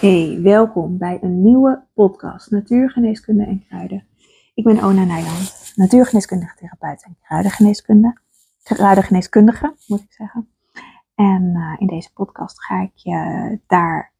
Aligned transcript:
Hey, 0.00 0.40
welkom 0.42 0.98
bij 0.98 1.18
een 1.22 1.42
nieuwe 1.42 1.82
podcast 1.94 2.50
Natuurgeneeskunde 2.50 3.44
en 3.44 3.64
Kruiden. 3.68 4.06
Ik 4.54 4.64
ben 4.64 4.82
Ona 4.82 5.04
Nijland, 5.04 5.72
natuurgeneeskundige 5.74 6.56
therapeut 6.56 7.04
en 7.04 7.16
kruidengeneeskunde, 7.22 8.20
kruidengeneeskundige 8.62 9.74
moet 9.86 10.00
ik 10.00 10.12
zeggen. 10.12 10.48
En 11.14 11.42
uh, 11.42 11.74
in 11.78 11.86
deze 11.86 12.12
podcast 12.12 12.64
ga 12.64 12.82
ik 12.82 12.92
je 12.94 13.58
daar 13.66 14.12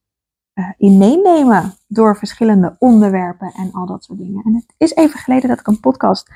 uh, 0.54 0.68
in 0.76 0.98
meenemen 0.98 1.74
door 1.88 2.16
verschillende 2.16 2.76
onderwerpen 2.78 3.52
en 3.52 3.72
al 3.72 3.86
dat 3.86 4.04
soort 4.04 4.18
dingen. 4.18 4.44
En 4.44 4.54
het 4.54 4.74
is 4.76 4.94
even 4.94 5.18
geleden 5.18 5.48
dat 5.48 5.60
ik 5.60 5.66
een 5.66 5.80
podcast 5.80 6.30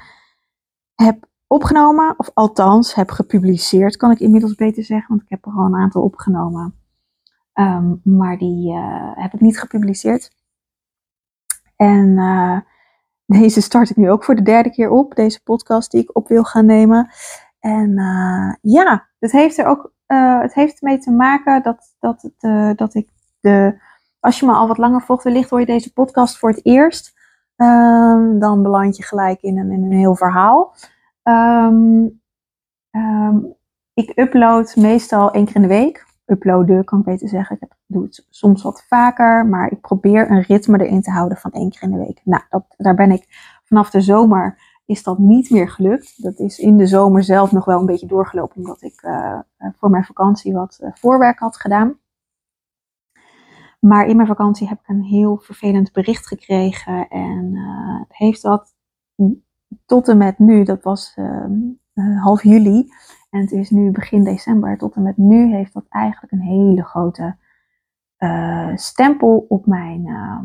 heb 0.94 1.28
opgenomen, 1.46 2.14
of 2.16 2.30
althans 2.34 2.94
heb 2.94 3.10
gepubliceerd, 3.10 3.96
kan 3.96 4.10
ik 4.10 4.20
inmiddels 4.20 4.54
beter 4.54 4.84
zeggen, 4.84 5.08
want 5.08 5.22
ik 5.22 5.28
heb 5.28 5.46
er 5.46 5.52
al 5.52 5.64
een 5.64 5.74
aantal 5.74 6.02
opgenomen. 6.02 6.83
Um, 7.54 8.00
maar 8.04 8.38
die 8.38 8.72
uh, 8.72 9.10
heb 9.14 9.32
ik 9.32 9.40
niet 9.40 9.58
gepubliceerd. 9.58 10.30
En 11.76 12.06
uh, 12.06 12.58
deze 13.26 13.60
start 13.60 13.90
ik 13.90 13.96
nu 13.96 14.10
ook 14.10 14.24
voor 14.24 14.34
de 14.34 14.42
derde 14.42 14.70
keer 14.70 14.90
op, 14.90 15.14
deze 15.14 15.42
podcast 15.42 15.90
die 15.90 16.02
ik 16.02 16.16
op 16.16 16.28
wil 16.28 16.44
gaan 16.44 16.66
nemen. 16.66 17.10
En 17.60 17.90
uh, 17.90 18.54
ja, 18.60 19.08
het 19.18 19.32
heeft 19.32 19.58
er 19.58 19.66
ook 19.66 19.92
het 20.06 20.54
heeft 20.54 20.80
ermee 20.80 20.98
te 20.98 21.10
maken 21.10 21.62
dat, 21.62 21.94
dat, 21.98 22.30
dat 22.78 22.94
ik 22.94 23.08
de. 23.40 23.82
Als 24.20 24.40
je 24.40 24.46
me 24.46 24.52
al 24.52 24.68
wat 24.68 24.78
langer 24.78 25.02
volgt, 25.02 25.24
wellicht 25.24 25.50
hoor 25.50 25.60
je 25.60 25.66
deze 25.66 25.92
podcast 25.92 26.38
voor 26.38 26.50
het 26.50 26.64
eerst. 26.64 27.12
Um, 27.56 28.38
dan 28.38 28.62
beland 28.62 28.96
je 28.96 29.02
gelijk 29.02 29.42
in 29.42 29.58
een, 29.58 29.70
in 29.70 29.82
een 29.82 29.92
heel 29.92 30.14
verhaal. 30.14 30.74
Um, 31.22 32.22
ik 33.94 34.12
upload 34.18 34.76
meestal 34.76 35.30
één 35.30 35.44
keer 35.44 35.56
in 35.56 35.62
de 35.62 35.68
week 35.68 36.06
uploaden, 36.26 36.84
kan 36.84 36.98
ik 36.98 37.04
beter 37.04 37.28
zeggen. 37.28 37.56
Ik 37.60 37.72
doe 37.86 38.02
het 38.02 38.26
soms 38.30 38.62
wat 38.62 38.84
vaker, 38.88 39.46
maar 39.46 39.70
ik 39.70 39.80
probeer 39.80 40.30
een 40.30 40.42
ritme 40.42 40.84
erin 40.84 41.02
te 41.02 41.10
houden 41.10 41.38
van 41.38 41.50
één 41.50 41.70
keer 41.70 41.82
in 41.82 41.90
de 41.90 42.04
week. 42.04 42.20
Nou, 42.24 42.42
dat, 42.48 42.64
daar 42.76 42.94
ben 42.94 43.10
ik 43.10 43.26
vanaf 43.64 43.90
de 43.90 44.00
zomer 44.00 44.72
is 44.86 45.02
dat 45.02 45.18
niet 45.18 45.50
meer 45.50 45.68
gelukt. 45.68 46.22
Dat 46.22 46.38
is 46.38 46.58
in 46.58 46.76
de 46.76 46.86
zomer 46.86 47.22
zelf 47.22 47.52
nog 47.52 47.64
wel 47.64 47.80
een 47.80 47.86
beetje 47.86 48.06
doorgelopen, 48.06 48.56
omdat 48.56 48.82
ik 48.82 49.02
uh, 49.02 49.38
voor 49.78 49.90
mijn 49.90 50.04
vakantie 50.04 50.52
wat 50.52 50.78
uh, 50.82 50.90
voorwerk 50.94 51.38
had 51.38 51.56
gedaan. 51.56 51.98
Maar 53.80 54.06
in 54.06 54.16
mijn 54.16 54.28
vakantie 54.28 54.68
heb 54.68 54.80
ik 54.80 54.88
een 54.88 55.02
heel 55.02 55.36
vervelend 55.36 55.92
bericht 55.92 56.26
gekregen 56.26 57.08
en 57.08 57.56
het 57.98 58.16
heeft 58.16 58.42
dat 58.42 58.74
tot 59.86 60.08
en 60.08 60.16
met 60.16 60.38
nu, 60.38 60.64
dat 60.64 60.82
was 60.82 61.12
ehm, 61.14 61.52
half 62.22 62.42
juli, 62.42 62.92
en 63.34 63.40
het 63.40 63.52
is 63.52 63.70
nu 63.70 63.90
begin 63.90 64.24
december. 64.24 64.78
Tot 64.78 64.94
en 64.94 65.02
met 65.02 65.16
nu 65.16 65.54
heeft 65.54 65.72
dat 65.72 65.84
eigenlijk 65.88 66.32
een 66.32 66.40
hele 66.40 66.84
grote 66.84 67.36
uh, 68.18 68.70
stempel 68.74 69.46
op 69.48 69.66
mijn, 69.66 70.06
uh, 70.06 70.38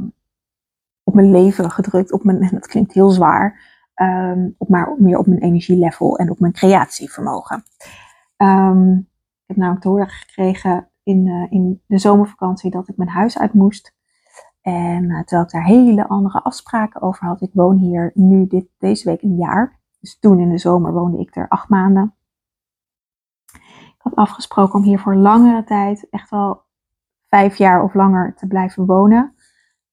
op 1.03 1.13
mijn 1.13 1.31
leven 1.31 1.71
gedrukt. 1.71 2.11
Op 2.11 2.23
mijn, 2.23 2.41
en 2.41 2.53
dat 2.59 2.67
klinkt 2.67 2.93
heel 2.93 3.09
zwaar. 3.09 3.77
Um, 3.95 4.55
op 4.57 4.69
maar 4.69 4.95
meer 4.97 5.17
op 5.17 5.25
mijn 5.27 5.41
energielevel 5.41 6.17
en 6.17 6.29
op 6.29 6.39
mijn 6.39 6.53
creatievermogen. 6.53 7.63
Um, 8.37 8.97
ik 8.97 9.45
heb 9.45 9.57
namelijk 9.57 9.83
te 9.83 9.89
horen 9.89 10.09
gekregen 10.09 10.89
in, 11.03 11.27
uh, 11.27 11.51
in 11.51 11.81
de 11.85 11.97
zomervakantie 11.97 12.71
dat 12.71 12.87
ik 12.87 12.97
mijn 12.97 13.09
huis 13.09 13.39
uit 13.39 13.53
moest. 13.53 13.95
En 14.61 15.07
terwijl 15.07 15.43
ik 15.43 15.51
daar 15.51 15.65
hele 15.65 16.07
andere 16.07 16.41
afspraken 16.41 17.01
over 17.01 17.27
had. 17.27 17.41
Ik 17.41 17.53
woon 17.53 17.77
hier 17.77 18.11
nu 18.13 18.47
dit, 18.47 18.67
deze 18.77 19.09
week 19.09 19.21
een 19.21 19.37
jaar. 19.37 19.79
Dus 19.99 20.19
toen 20.19 20.39
in 20.39 20.49
de 20.49 20.57
zomer 20.57 20.93
woonde 20.93 21.19
ik 21.19 21.35
er 21.35 21.47
acht 21.47 21.69
maanden. 21.69 22.13
Afgesproken 24.13 24.79
om 24.79 24.85
hier 24.85 24.99
voor 24.99 25.15
langere 25.15 25.63
tijd, 25.63 26.07
echt 26.09 26.29
wel 26.29 26.61
vijf 27.27 27.57
jaar 27.57 27.83
of 27.83 27.93
langer, 27.93 28.35
te 28.35 28.47
blijven 28.47 28.85
wonen. 28.85 29.33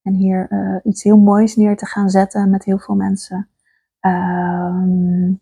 En 0.01 0.13
hier 0.13 0.47
uh, 0.49 0.79
iets 0.83 1.03
heel 1.03 1.17
moois 1.17 1.55
neer 1.55 1.77
te 1.77 1.85
gaan 1.85 2.09
zetten 2.09 2.49
met 2.49 2.63
heel 2.63 2.79
veel 2.79 2.95
mensen. 2.95 3.49
Um, 4.01 5.41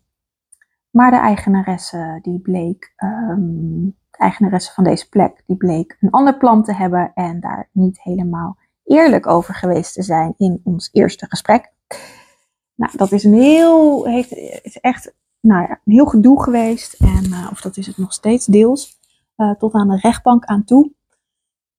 maar 0.90 1.10
de 1.10 1.16
eigenaresse, 1.16 2.18
die 2.22 2.40
bleek, 2.40 2.94
um, 2.96 3.96
de 4.10 4.18
eigenaresse 4.18 4.72
van 4.72 4.84
deze 4.84 5.08
plek, 5.08 5.42
die 5.46 5.56
bleek 5.56 5.96
een 6.00 6.10
ander 6.10 6.36
plan 6.36 6.62
te 6.62 6.74
hebben 6.74 7.10
en 7.14 7.40
daar 7.40 7.68
niet 7.72 8.02
helemaal 8.02 8.56
eerlijk 8.84 9.26
over 9.26 9.54
geweest 9.54 9.94
te 9.94 10.02
zijn 10.02 10.34
in 10.36 10.60
ons 10.64 10.88
eerste 10.92 11.26
gesprek. 11.28 11.72
Nou, 12.74 12.92
dat 12.96 13.12
is 13.12 13.24
een 13.24 13.34
heel, 13.34 14.06
heeft, 14.06 14.32
is 14.62 14.78
echt 14.80 15.14
nou 15.40 15.62
ja, 15.62 15.80
een 15.84 15.92
heel 15.92 16.06
gedoe 16.06 16.42
geweest. 16.42 16.92
En, 16.92 17.24
uh, 17.24 17.48
of 17.50 17.60
dat 17.60 17.76
is 17.76 17.86
het 17.86 17.98
nog 17.98 18.12
steeds 18.12 18.46
deels. 18.46 18.98
Uh, 19.36 19.54
tot 19.54 19.74
aan 19.74 19.88
de 19.88 19.96
rechtbank 19.96 20.44
aan 20.44 20.64
toe. 20.64 20.92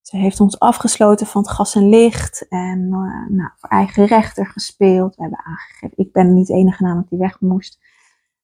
Ze 0.01 0.17
heeft 0.17 0.39
ons 0.39 0.59
afgesloten 0.59 1.27
van 1.27 1.41
het 1.41 1.51
gas 1.51 1.75
en 1.75 1.89
licht. 1.89 2.47
En 2.47 2.79
uh, 2.79 3.37
nou, 3.37 3.49
voor 3.55 3.69
eigen 3.69 4.05
rechter 4.05 4.45
gespeeld. 4.45 5.15
We 5.15 5.21
hebben 5.21 5.43
aangegeven. 5.43 5.97
Ik 5.97 6.11
ben 6.11 6.33
niet 6.33 6.47
de 6.47 6.53
enige 6.53 6.83
namelijk 6.83 7.09
die 7.09 7.19
weg 7.19 7.41
moest. 7.41 7.79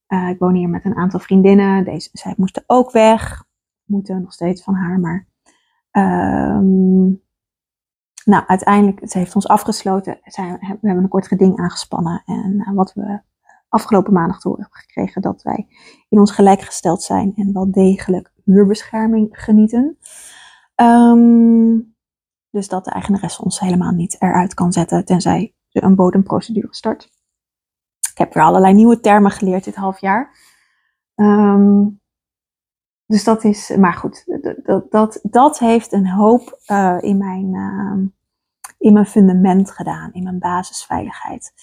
ik 0.07 0.39
woon 0.39 0.53
hier 0.53 0.69
met 0.69 0.85
een 0.85 0.95
aantal 0.95 1.19
vriendinnen. 1.19 1.83
Deze, 1.83 2.09
zij 2.13 2.33
moesten 2.37 2.63
ook 2.67 2.91
weg. 2.91 3.43
Moeten 3.83 4.21
nog 4.21 4.33
steeds 4.33 4.63
van 4.63 4.75
haar. 4.75 4.99
Maar 4.99 5.27
um, 5.91 7.21
nou, 8.25 8.43
uiteindelijk, 8.47 9.09
ze 9.09 9.17
heeft 9.17 9.35
ons 9.35 9.47
afgesloten. 9.47 10.19
Zij, 10.23 10.57
we 10.59 10.87
hebben 10.87 11.03
een 11.03 11.07
kort 11.07 11.27
geding 11.27 11.57
aangespannen. 11.57 12.23
En 12.25 12.73
wat 12.73 12.93
we 12.93 13.21
afgelopen 13.73 14.13
maandag 14.13 14.39
te 14.39 14.47
horen 14.47 14.67
gekregen 14.69 15.21
dat 15.21 15.41
wij 15.41 15.67
in 16.09 16.19
ons 16.19 16.31
gelijkgesteld 16.31 17.03
zijn 17.03 17.33
en 17.35 17.53
wel 17.53 17.71
degelijk 17.71 18.31
huurbescherming 18.43 19.27
genieten. 19.31 19.97
Um, 20.75 21.95
dus 22.49 22.67
dat 22.67 22.85
de 22.85 22.91
eigenaresse 22.91 23.43
ons 23.43 23.59
helemaal 23.59 23.91
niet 23.91 24.21
eruit 24.21 24.53
kan 24.53 24.71
zetten 24.71 25.05
tenzij 25.05 25.55
ze 25.67 25.83
een 25.83 25.95
bodemprocedure 25.95 26.67
start. 26.69 27.03
Ik 28.11 28.17
heb 28.17 28.33
weer 28.33 28.43
allerlei 28.43 28.73
nieuwe 28.73 28.99
termen 28.99 29.31
geleerd 29.31 29.63
dit 29.63 29.75
half 29.75 29.99
jaar. 29.99 30.37
Um, 31.15 32.01
dus 33.05 33.23
dat 33.23 33.43
is, 33.43 33.75
maar 33.75 33.93
goed, 33.93 34.25
dat, 34.63 34.91
dat, 34.91 35.19
dat 35.23 35.59
heeft 35.59 35.91
een 35.91 36.09
hoop 36.09 36.59
uh, 36.67 36.97
in, 36.99 37.17
mijn, 37.17 37.53
uh, 37.53 38.07
in 38.77 38.93
mijn 38.93 39.05
fundament 39.05 39.71
gedaan, 39.71 40.13
in 40.13 40.23
mijn 40.23 40.39
basisveiligheid. 40.39 41.53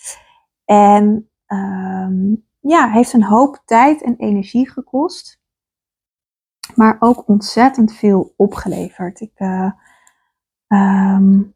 En 0.64 1.29
um, 1.52 2.44
ja, 2.60 2.90
heeft 2.90 3.12
een 3.12 3.24
hoop 3.24 3.62
tijd 3.64 4.02
en 4.02 4.16
energie 4.16 4.70
gekost. 4.70 5.40
Maar 6.74 6.96
ook 6.98 7.28
ontzettend 7.28 7.92
veel 7.92 8.34
opgeleverd. 8.36 9.20
Ik, 9.20 9.32
uh, 9.36 9.72
um, 10.68 11.54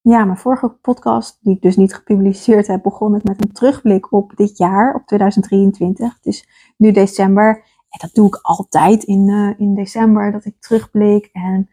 ja, 0.00 0.24
mijn 0.24 0.38
vorige 0.38 0.68
podcast, 0.68 1.38
die 1.40 1.54
ik 1.54 1.62
dus 1.62 1.76
niet 1.76 1.94
gepubliceerd 1.94 2.66
heb, 2.66 2.82
begon 2.82 3.14
ik 3.14 3.24
met 3.24 3.44
een 3.44 3.52
terugblik 3.52 4.12
op 4.12 4.36
dit 4.36 4.56
jaar, 4.56 4.94
op 4.94 5.06
2023. 5.06 6.14
Het 6.14 6.26
is 6.26 6.48
nu 6.76 6.92
december. 6.92 7.64
En 7.88 7.98
dat 8.00 8.14
doe 8.14 8.26
ik 8.26 8.38
altijd 8.42 9.04
in, 9.04 9.28
uh, 9.28 9.60
in 9.60 9.74
december, 9.74 10.32
dat 10.32 10.44
ik 10.44 10.60
terugblik. 10.60 11.28
En 11.32 11.70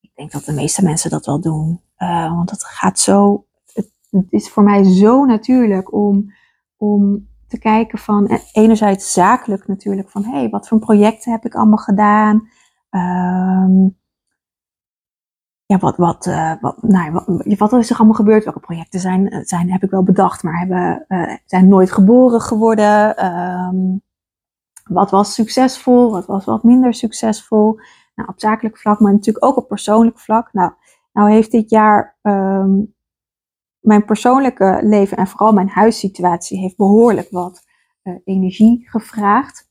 ik 0.00 0.10
denk 0.14 0.32
dat 0.32 0.44
de 0.44 0.52
meeste 0.52 0.84
mensen 0.84 1.10
dat 1.10 1.26
wel 1.26 1.40
doen. 1.40 1.80
Uh, 1.98 2.34
want 2.34 2.50
het 2.50 2.64
gaat 2.64 2.98
zo 2.98 3.46
het 4.16 4.32
is 4.32 4.50
voor 4.50 4.62
mij 4.62 4.84
zo 4.84 5.24
natuurlijk 5.24 5.92
om, 5.92 6.32
om 6.76 7.28
te 7.48 7.58
kijken 7.58 7.98
van, 7.98 8.26
eh, 8.26 8.38
enerzijds 8.52 9.12
zakelijk 9.12 9.66
natuurlijk, 9.66 10.10
van 10.10 10.24
hé, 10.24 10.38
hey, 10.38 10.48
wat 10.48 10.68
voor 10.68 10.78
projecten 10.78 11.32
heb 11.32 11.44
ik 11.44 11.54
allemaal 11.54 11.76
gedaan? 11.76 12.48
Um, 12.90 14.00
ja, 15.66 15.78
wat, 15.78 15.96
wat, 15.96 16.26
uh, 16.26 16.52
wat, 16.60 16.82
nou, 16.82 17.12
wat, 17.12 17.70
wat, 17.70 17.72
is 17.72 17.90
er 17.90 17.96
allemaal 17.96 18.14
gebeurd? 18.14 18.44
Welke 18.44 18.60
projecten 18.60 19.00
zijn, 19.00 19.28
eh, 19.28 19.40
zijn, 19.42 19.72
heb 19.72 19.82
ik 19.82 19.90
wel 19.90 20.02
bedacht, 20.02 20.42
maar 20.42 20.58
hebben, 20.58 21.04
zijn 21.46 21.68
nooit 21.68 21.92
geboren 21.92 22.40
geworden? 22.40 23.24
Um, 23.26 24.02
wat 24.84 25.10
was 25.10 25.34
succesvol? 25.34 26.10
Wat 26.10 26.26
was 26.26 26.44
wat 26.44 26.62
minder 26.62 26.94
succesvol? 26.94 27.78
Nou, 28.14 28.28
op 28.28 28.40
zakelijk 28.40 28.78
vlak, 28.78 29.00
maar 29.00 29.12
natuurlijk 29.12 29.44
ook 29.44 29.56
op 29.56 29.68
persoonlijk 29.68 30.18
vlak. 30.18 30.52
Nou, 30.52 30.72
nou 31.12 31.30
heeft 31.30 31.50
dit 31.50 31.70
jaar 31.70 32.16
um, 32.22 32.94
mijn 33.82 34.04
persoonlijke 34.04 34.80
leven 34.82 35.16
en 35.16 35.26
vooral 35.26 35.52
mijn 35.52 35.68
huissituatie 35.68 36.58
heeft 36.58 36.76
behoorlijk 36.76 37.30
wat 37.30 37.66
uh, 38.02 38.14
energie 38.24 38.88
gevraagd. 38.88 39.70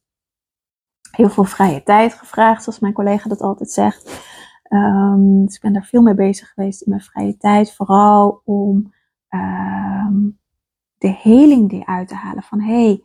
Heel 1.11 1.29
veel 1.29 1.43
vrije 1.43 1.83
tijd 1.83 2.13
gevraagd, 2.13 2.63
zoals 2.63 2.79
mijn 2.79 2.93
collega 2.93 3.29
dat 3.29 3.41
altijd 3.41 3.71
zegt. 3.71 4.29
Um, 4.69 5.45
dus 5.45 5.55
ik 5.55 5.61
ben 5.61 5.73
daar 5.73 5.85
veel 5.85 6.01
mee 6.01 6.15
bezig 6.15 6.49
geweest 6.49 6.81
in 6.81 6.89
mijn 6.89 7.01
vrije 7.01 7.37
tijd. 7.37 7.75
Vooral 7.75 8.41
om 8.43 8.93
um, 9.29 10.39
de 10.97 11.11
heling 11.11 11.71
eruit 11.71 12.07
te 12.07 12.15
halen. 12.15 12.43
Van 12.43 12.61
hé, 12.61 12.85
hey, 12.85 13.03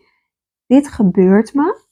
dit 0.67 0.89
gebeurt 0.89 1.55
me. 1.55 1.85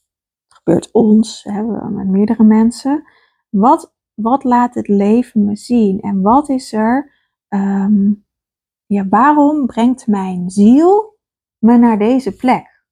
Het 0.48 0.54
gebeurt 0.56 0.92
ons, 0.92 1.44
hè, 1.44 1.62
met 1.88 2.08
meerdere 2.08 2.44
mensen. 2.44 3.04
Wat, 3.48 3.94
wat 4.14 4.44
laat 4.44 4.74
het 4.74 4.88
leven 4.88 5.44
me 5.44 5.56
zien? 5.56 6.00
En 6.00 6.22
wat 6.22 6.48
is 6.48 6.72
er 6.72 7.12
um, 7.48 8.23
ja, 8.86 9.08
waarom 9.08 9.66
brengt 9.66 10.06
mijn 10.06 10.50
ziel 10.50 11.18
me 11.58 11.76
naar 11.76 11.98
deze 11.98 12.36
plek? 12.36 12.84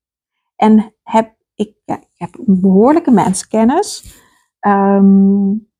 En 0.57 0.95
heb 1.03 1.35
ik, 1.55 1.77
ik 1.85 2.09
heb 2.15 2.39
een 2.39 2.61
behoorlijke 2.61 3.11
menskennis. 3.11 4.21
Um, 4.61 5.71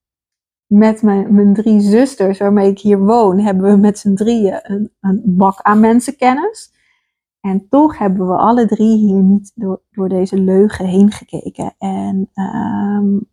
met 0.73 1.03
mijn, 1.03 1.35
mijn 1.35 1.55
drie 1.55 1.81
zusters 1.81 2.39
waarmee 2.39 2.71
ik 2.71 2.79
hier 2.79 2.99
woon, 2.99 3.39
hebben 3.39 3.71
we 3.71 3.77
met 3.77 3.99
z'n 3.99 4.15
drieën 4.15 4.61
een, 4.63 4.93
een 5.01 5.23
bak 5.25 5.61
aan 5.63 5.81
mensenkennis. 5.81 6.73
En 7.41 7.69
toch 7.69 7.99
hebben 7.99 8.27
we 8.27 8.37
alle 8.37 8.67
drie 8.67 8.97
hier 8.97 9.23
niet 9.23 9.53
door, 9.55 9.83
door 9.91 10.09
deze 10.09 10.39
leugen 10.39 10.87
heen 10.87 11.11
gekeken. 11.11 11.75
En 11.79 12.31
um, 12.35 13.31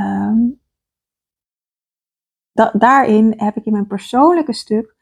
um, 0.00 0.60
daarin 2.72 3.34
heb 3.36 3.56
ik 3.56 3.64
in 3.64 3.72
mijn 3.72 3.86
persoonlijke 3.86 4.52
stuk 4.52 4.96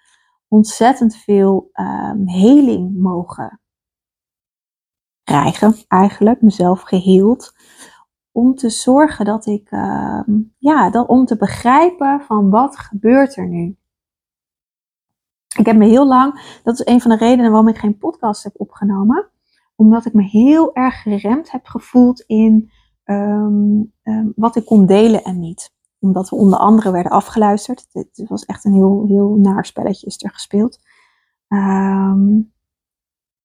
ontzettend 0.49 1.17
veel 1.17 1.71
um, 1.73 2.29
heling 2.29 2.99
mogen 2.99 3.61
krijgen, 5.23 5.75
eigenlijk, 5.89 6.43
mezelf 6.43 6.81
geheeld. 6.81 7.53
Om 8.33 8.55
te 8.55 8.71
zorgen 8.71 9.25
dat 9.25 9.47
ik, 9.47 9.71
ja, 10.59 10.91
dat, 10.91 11.09
om 11.09 11.25
te 11.25 11.37
begrijpen 11.37 12.21
van 12.21 12.51
wat 12.51 12.79
gebeurt 12.79 13.37
er 13.37 13.49
nu. 13.49 13.77
Ik 15.59 15.67
heb 15.67 15.77
me 15.77 15.87
heel 15.87 16.07
lang, 16.07 16.59
dat 16.63 16.81
is 16.81 16.87
een 16.87 17.01
van 17.01 17.11
de 17.11 17.17
redenen 17.17 17.51
waarom 17.51 17.69
ik 17.69 17.79
geen 17.79 17.99
podcast 17.99 18.43
heb 18.43 18.53
opgenomen, 18.57 19.31
omdat 19.77 20.07
ik 20.07 20.13
me 20.13 20.23
heel 20.23 20.75
erg 20.75 21.03
geremd 21.03 21.51
heb 21.51 21.67
gevoeld 21.67 22.21
in 22.21 22.71
um, 23.05 23.93
wat 24.37 24.57
ik 24.57 24.65
kon 24.65 24.87
delen 24.87 25.23
en 25.23 25.39
niet. 25.39 25.77
Omdat 25.99 26.29
we 26.29 26.37
onder 26.37 26.59
andere 26.59 26.91
werden 26.91 27.13
afgeluisterd. 27.13 27.87
Het 27.93 28.25
was 28.29 28.45
echt 28.45 28.65
een 28.65 28.73
heel, 28.73 29.05
heel 29.07 29.37
naar 29.37 29.67
spelletje 29.67 30.07
is 30.07 30.23
er 30.23 30.31
gespeeld. 30.31 30.79
Um, 31.49 32.53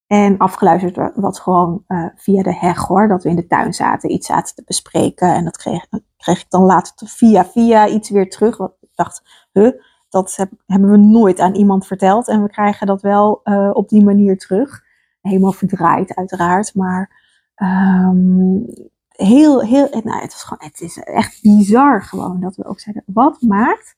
en 0.08 0.38
afgeluisterd 0.38 1.12
was 1.16 1.40
gewoon 1.40 1.84
uh, 1.88 2.06
via 2.16 2.44
de 2.44 2.56
heg 2.56 2.88
hoor. 2.88 3.08
Dat 3.08 3.24
we 3.24 3.30
in 3.30 3.36
de 3.36 3.48
tuin 3.48 3.74
zaten, 3.74 4.12
iets 4.12 4.28
zaten 4.28 4.56
te 4.56 4.64
bespreken. 4.66 5.34
En 5.34 5.44
dat 5.44 5.58
kreeg, 5.58 5.88
kreeg 6.18 6.42
ik 6.42 6.50
dan 6.50 6.64
later 6.64 7.08
via 7.08 7.46
via 7.46 7.88
iets 7.88 8.10
weer 8.10 8.30
terug. 8.30 8.58
Want 8.58 8.72
ik 8.80 8.90
dacht, 8.96 9.48
huh, 9.52 9.72
dat 10.10 10.36
heb, 10.36 10.52
hebben 10.66 10.92
we 10.92 10.98
nooit 10.98 11.40
aan 11.40 11.56
iemand 11.56 11.88
verteld. 11.88 12.28
En 12.28 12.44
we 12.44 12.50
krijgen 12.50 12.88
dat 12.88 13.02
wel 13.02 13.42
uh, 13.44 13.70
op 13.74 13.90
die 13.90 14.04
manier 14.04 14.38
terug. 14.38 14.84
Helemaal 15.22 15.52
verdraaid, 15.52 16.16
uiteraard. 16.16 16.76
Maar 16.76 17.22
um, 17.56 18.66
heel, 19.14 19.62
heel, 19.62 19.90
nou, 19.90 20.22
het, 20.22 20.32
was 20.32 20.44
gewoon, 20.44 20.68
het 20.70 20.82
is 20.82 20.98
echt 20.98 21.42
bizar 21.42 22.04
gewoon 22.04 22.40
dat 22.40 22.56
we 22.56 22.66
ook 22.66 22.80
zeiden: 22.80 23.04
wat 23.06 23.42
maakt 23.42 23.96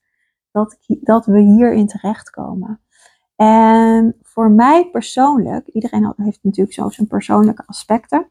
dat, 0.52 0.78
dat 0.88 1.26
we 1.26 1.40
hierin 1.40 1.88
terechtkomen? 1.88 2.80
En 3.36 4.16
voor 4.22 4.52
mij 4.52 4.90
persoonlijk, 4.90 5.68
iedereen 5.68 6.14
heeft 6.16 6.44
natuurlijk 6.44 6.76
zo 6.76 6.90
zijn 6.90 7.08
persoonlijke 7.08 7.64
aspecten. 7.66 8.30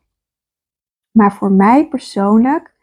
Maar 1.10 1.32
voor 1.32 1.52
mij 1.52 1.88
persoonlijk 1.88 2.74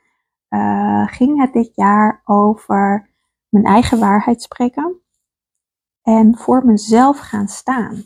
uh, 0.49 1.07
ging 1.07 1.41
het 1.41 1.53
dit 1.53 1.71
jaar 1.75 2.21
over 2.25 3.09
mijn 3.49 3.65
eigen 3.65 3.99
waarheid 3.99 4.41
spreken 4.41 5.01
en 6.01 6.37
voor 6.37 6.65
mezelf 6.65 7.19
gaan 7.19 7.47
staan. 7.47 8.05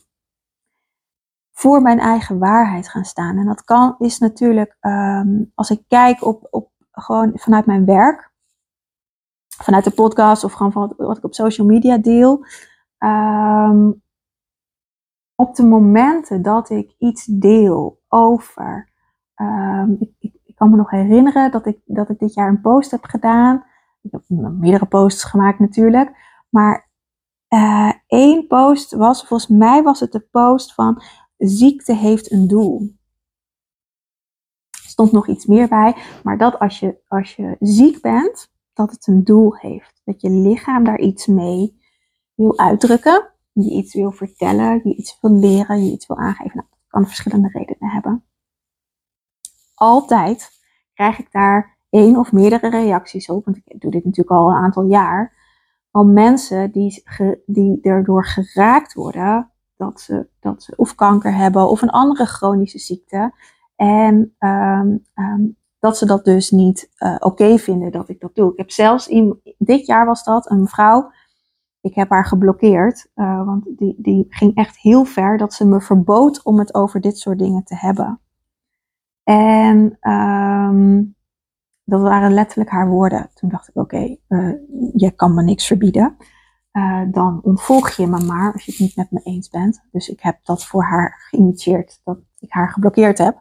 Voor 1.58 1.82
mijn 1.82 2.00
eigen 2.00 2.40
waarheid 2.40 2.90
gaan 2.90 3.06
staan. 3.06 3.38
En 3.38 3.46
dat 3.46 3.64
kan, 3.64 3.96
is 4.00 4.18
natuurlijk, 4.18 4.78
um, 4.82 5.52
als 5.56 5.70
ik 5.70 5.84
kijk 5.88 6.26
op, 6.26 6.48
op 6.50 6.72
gewoon 6.92 7.32
vanuit 7.34 7.66
mijn 7.66 7.86
werk, 7.86 8.32
vanuit 9.58 9.84
de 9.84 9.92
podcast 9.92 10.44
of 10.44 10.54
gewoon 10.54 10.72
van 10.72 10.94
wat, 10.98 11.18
ik 11.18 11.24
op 11.24 11.34
social 11.34 11.68
media 11.68 11.98
deel. 11.98 12.46
Um, 13.00 14.04
op 15.36 15.56
de 15.56 15.66
momenten 15.66 16.42
dat 16.42 16.70
ik 16.70 16.96
iets 16.98 17.26
deel 17.26 18.02
over. 18.08 18.90
Um, 19.36 19.98
ik, 20.00 20.34
ik, 20.44 20.56
kan 20.56 20.70
me 20.70 20.76
nog 20.76 20.90
herinneren 20.90 21.52
dat 21.52 21.66
ik, 21.66 21.80
dat 21.86 22.10
ik 22.10 22.20
dit 22.20 22.34
jaar 22.34 22.50
een 22.50 22.62
post 22.62 22.92
heb 22.92 23.04
gedaan 23.04 23.66
ik 24.06 24.12
heb 24.12 24.22
meerdere 24.30 24.86
posts 24.86 25.24
gemaakt 25.24 25.60
natuurlijk. 25.60 26.12
Maar 26.50 26.90
uh, 27.50 27.92
één 28.08 28.48
post 28.48 28.94
was, 28.94 29.28
volgens 29.28 29.50
mij 29.50 29.84
was 29.84 30.00
het 30.00 30.12
de 30.12 30.28
post 30.32 30.74
van 30.74 31.02
ziekte 31.38 31.96
heeft 31.96 32.32
een 32.32 32.48
doel. 32.48 32.94
Er 34.72 34.90
stond 34.90 35.12
nog 35.12 35.28
iets 35.28 35.46
meer 35.46 35.68
bij, 35.68 35.96
maar 36.24 36.38
dat 36.38 36.60
als 36.60 36.80
je, 36.80 36.98
als 37.08 37.36
je 37.36 37.56
ziek 37.60 38.02
bent, 38.02 38.54
dat 38.74 38.92
het 38.92 39.08
een 39.08 39.24
doel 39.24 39.56
heeft. 39.56 40.02
Dat 40.04 40.22
je 40.22 40.30
lichaam 40.30 40.84
daar 40.84 41.00
iets 41.00 41.26
mee 41.26 41.80
wil 42.36 42.58
uitdrukken, 42.60 43.32
je 43.52 43.72
iets 43.72 43.94
wil 43.94 44.12
vertellen, 44.12 44.82
je 44.84 44.96
iets 44.96 45.18
wil 45.22 45.32
leren, 45.32 45.86
je 45.86 45.92
iets 45.92 46.08
wil 46.08 46.18
aangeven. 46.18 46.58
Nou, 46.58 46.68
dat 46.70 46.80
kan 46.88 47.06
verschillende 47.06 47.48
redenen 47.48 47.90
hebben. 47.90 48.24
Altijd 49.76 50.50
krijg 50.94 51.20
ik 51.20 51.32
daar 51.32 51.78
één 51.90 52.18
of 52.18 52.32
meerdere 52.32 52.70
reacties 52.70 53.30
op, 53.30 53.46
want 53.46 53.58
ik 53.58 53.82
doe 53.82 53.92
dit 53.92 54.06
natuurlijk 54.06 54.38
al 54.38 54.50
een 54.50 54.64
aantal 54.64 54.84
jaar, 54.84 55.34
van 55.92 56.14
mensen 56.14 56.72
die, 56.72 57.04
die 57.46 57.82
erdoor 57.82 58.26
geraakt 58.26 58.94
worden 58.94 59.52
dat 59.76 60.02
ze, 60.02 60.28
dat 60.40 60.64
ze 60.64 60.74
of 60.76 60.96
kanker 60.96 61.36
hebben 61.36 61.70
of 61.70 61.82
een 61.82 61.90
andere 61.90 62.26
chronische 62.26 62.80
ziekte. 62.80 63.34
En 63.76 64.36
um, 64.40 65.06
um, 65.16 65.58
dat 65.80 65.98
ze 65.98 66.06
dat 66.06 66.26
dus 66.26 66.52
niet 66.52 66.92
uh, 66.98 67.16
oké 67.20 67.58
vinden 67.58 67.92
dat 67.92 68.10
ik 68.10 68.20
dat 68.20 68.36
doe. 68.36 68.52
Ik 68.52 68.58
heb 68.58 68.72
zelfs, 68.72 69.08
in, 69.08 69.42
dit 69.58 69.86
jaar 69.86 70.06
was 70.06 70.24
dat, 70.24 70.50
een 70.50 70.68
vrouw, 70.68 71.12
ik 71.82 71.96
heb 71.96 72.10
haar 72.10 72.26
geblokkeerd, 72.26 73.10
uh, 73.16 73.46
want 73.46 73.66
die, 73.78 73.96
die 73.98 74.26
ging 74.30 74.56
echt 74.56 74.78
heel 74.78 75.06
ver 75.06 75.38
dat 75.38 75.54
ze 75.54 75.66
me 75.66 75.82
verbood 75.82 76.44
om 76.44 76.60
het 76.60 76.74
over 76.74 77.02
dit 77.02 77.18
soort 77.18 77.40
dingen 77.40 77.64
te 77.64 77.76
hebben. 77.76 78.20
En 79.24 79.98
um, 80.12 81.16
dat 81.84 82.02
waren 82.02 82.34
letterlijk 82.34 82.70
haar 82.70 82.90
woorden. 82.90 83.30
Toen 83.34 83.50
dacht 83.50 83.68
ik, 83.68 83.76
oké, 83.76 83.96
okay, 83.96 84.20
uh, 84.30 84.56
je 84.94 85.12
kan 85.12 85.34
me 85.34 85.44
niks 85.44 85.68
verbieden. 85.68 86.16
Uh, 86.78 87.02
dan 87.12 87.40
ontvolg 87.44 87.90
je 87.90 88.08
me 88.08 88.26
maar 88.26 88.54
als 88.54 88.66
je 88.66 88.72
het 88.72 88.80
niet 88.80 88.96
met 88.96 89.12
me 89.12 89.22
eens 89.24 89.50
bent. 89.50 89.84
Dus 89.92 90.10
ik 90.10 90.22
heb 90.22 90.40
dat 90.44 90.66
voor 90.66 90.84
haar 90.84 91.26
geïnitieerd, 91.30 92.02
dat 92.04 92.18
ik 92.40 92.52
haar 92.52 92.70
geblokkeerd 92.70 93.18
heb. 93.18 93.38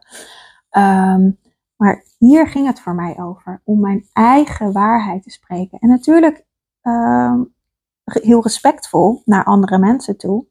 Um, 0.71 1.39
maar 1.75 2.03
hier 2.17 2.47
ging 2.47 2.67
het 2.67 2.79
voor 2.79 2.95
mij 2.95 3.19
over, 3.19 3.61
om 3.63 3.79
mijn 3.79 4.07
eigen 4.13 4.71
waarheid 4.71 5.23
te 5.23 5.29
spreken. 5.29 5.79
En 5.79 5.89
natuurlijk 5.89 6.45
uh, 6.83 7.41
heel 8.03 8.41
respectvol 8.41 9.21
naar 9.25 9.43
andere 9.43 9.77
mensen 9.77 10.17
toe. 10.17 10.47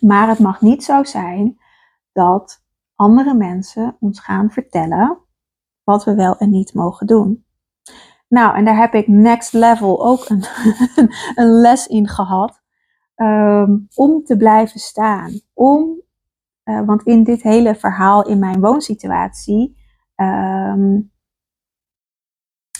Maar 0.00 0.28
het 0.28 0.38
mag 0.38 0.60
niet 0.60 0.84
zo 0.84 1.04
zijn 1.04 1.58
dat 2.12 2.64
andere 2.94 3.34
mensen 3.34 3.96
ons 4.00 4.20
gaan 4.20 4.50
vertellen 4.50 5.18
wat 5.82 6.04
we 6.04 6.14
wel 6.14 6.36
en 6.36 6.50
niet 6.50 6.74
mogen 6.74 7.06
doen. 7.06 7.46
Nou, 8.28 8.56
en 8.56 8.64
daar 8.64 8.76
heb 8.76 8.94
ik 8.94 9.08
next 9.08 9.52
level 9.52 10.04
ook 10.06 10.28
een, 10.28 10.44
een 11.42 11.50
les 11.50 11.86
in 11.86 12.08
gehad. 12.08 12.60
Um, 13.16 13.88
om 13.94 14.24
te 14.24 14.36
blijven 14.36 14.80
staan. 14.80 15.40
Om, 15.54 16.02
uh, 16.64 16.86
want 16.86 17.02
in 17.02 17.24
dit 17.24 17.42
hele 17.42 17.74
verhaal, 17.74 18.28
in 18.28 18.38
mijn 18.38 18.60
woonsituatie, 18.60 19.76
um, 20.16 21.12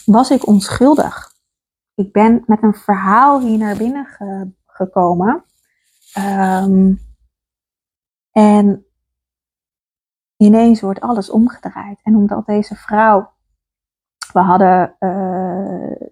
was 0.05 0.31
ik 0.31 0.47
onschuldig. 0.47 1.33
Ik 1.95 2.13
ben 2.13 2.43
met 2.47 2.63
een 2.63 2.75
verhaal 2.75 3.41
hier 3.41 3.59
naar 3.59 3.77
binnen 3.77 4.07
ge 4.07 4.51
gekomen. 4.67 5.45
Um, 6.19 7.01
en 8.31 8.87
ineens 10.37 10.81
wordt 10.81 11.01
alles 11.01 11.31
omgedraaid. 11.31 12.01
En 12.03 12.17
omdat 12.17 12.47
deze 12.47 12.75
vrouw, 12.75 13.33
we 14.33 14.41
hadden, 14.41 14.95
uh, 15.01 16.09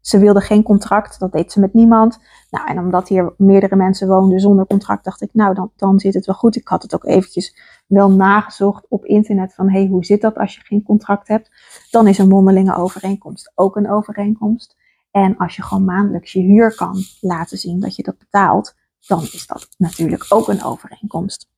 ze 0.00 0.18
wilde 0.18 0.40
geen 0.40 0.62
contract, 0.62 1.18
dat 1.18 1.32
deed 1.32 1.52
ze 1.52 1.60
met 1.60 1.74
niemand. 1.74 2.18
Nou, 2.50 2.68
en 2.68 2.78
omdat 2.78 3.08
hier 3.08 3.34
meerdere 3.36 3.76
mensen 3.76 4.08
woonden 4.08 4.40
zonder 4.40 4.66
contract, 4.66 5.04
dacht 5.04 5.22
ik, 5.22 5.30
nou, 5.32 5.54
dan, 5.54 5.70
dan 5.76 5.98
zit 5.98 6.14
het 6.14 6.26
wel 6.26 6.34
goed. 6.34 6.56
Ik 6.56 6.68
had 6.68 6.82
het 6.82 6.94
ook 6.94 7.04
eventjes 7.04 7.56
wel 7.86 8.10
nagezocht 8.10 8.86
op 8.88 9.04
internet 9.04 9.54
van, 9.54 9.70
hey, 9.70 9.86
hoe 9.86 10.04
zit 10.04 10.20
dat 10.20 10.38
als 10.38 10.54
je 10.54 10.60
geen 10.60 10.82
contract 10.82 11.28
hebt? 11.28 11.50
Dan 11.90 12.06
is 12.06 12.18
een 12.18 12.28
mondelinge 12.28 12.76
overeenkomst 12.76 13.52
ook 13.54 13.76
een 13.76 13.90
overeenkomst. 13.90 14.76
En 15.10 15.36
als 15.36 15.56
je 15.56 15.62
gewoon 15.62 15.84
maandelijks 15.84 16.32
je 16.32 16.40
huur 16.40 16.74
kan 16.74 16.96
laten 17.20 17.58
zien 17.58 17.80
dat 17.80 17.96
je 17.96 18.02
dat 18.02 18.18
betaalt, 18.18 18.74
dan 19.06 19.20
is 19.20 19.46
dat 19.46 19.68
natuurlijk 19.78 20.26
ook 20.28 20.48
een 20.48 20.64
overeenkomst. 20.64 21.48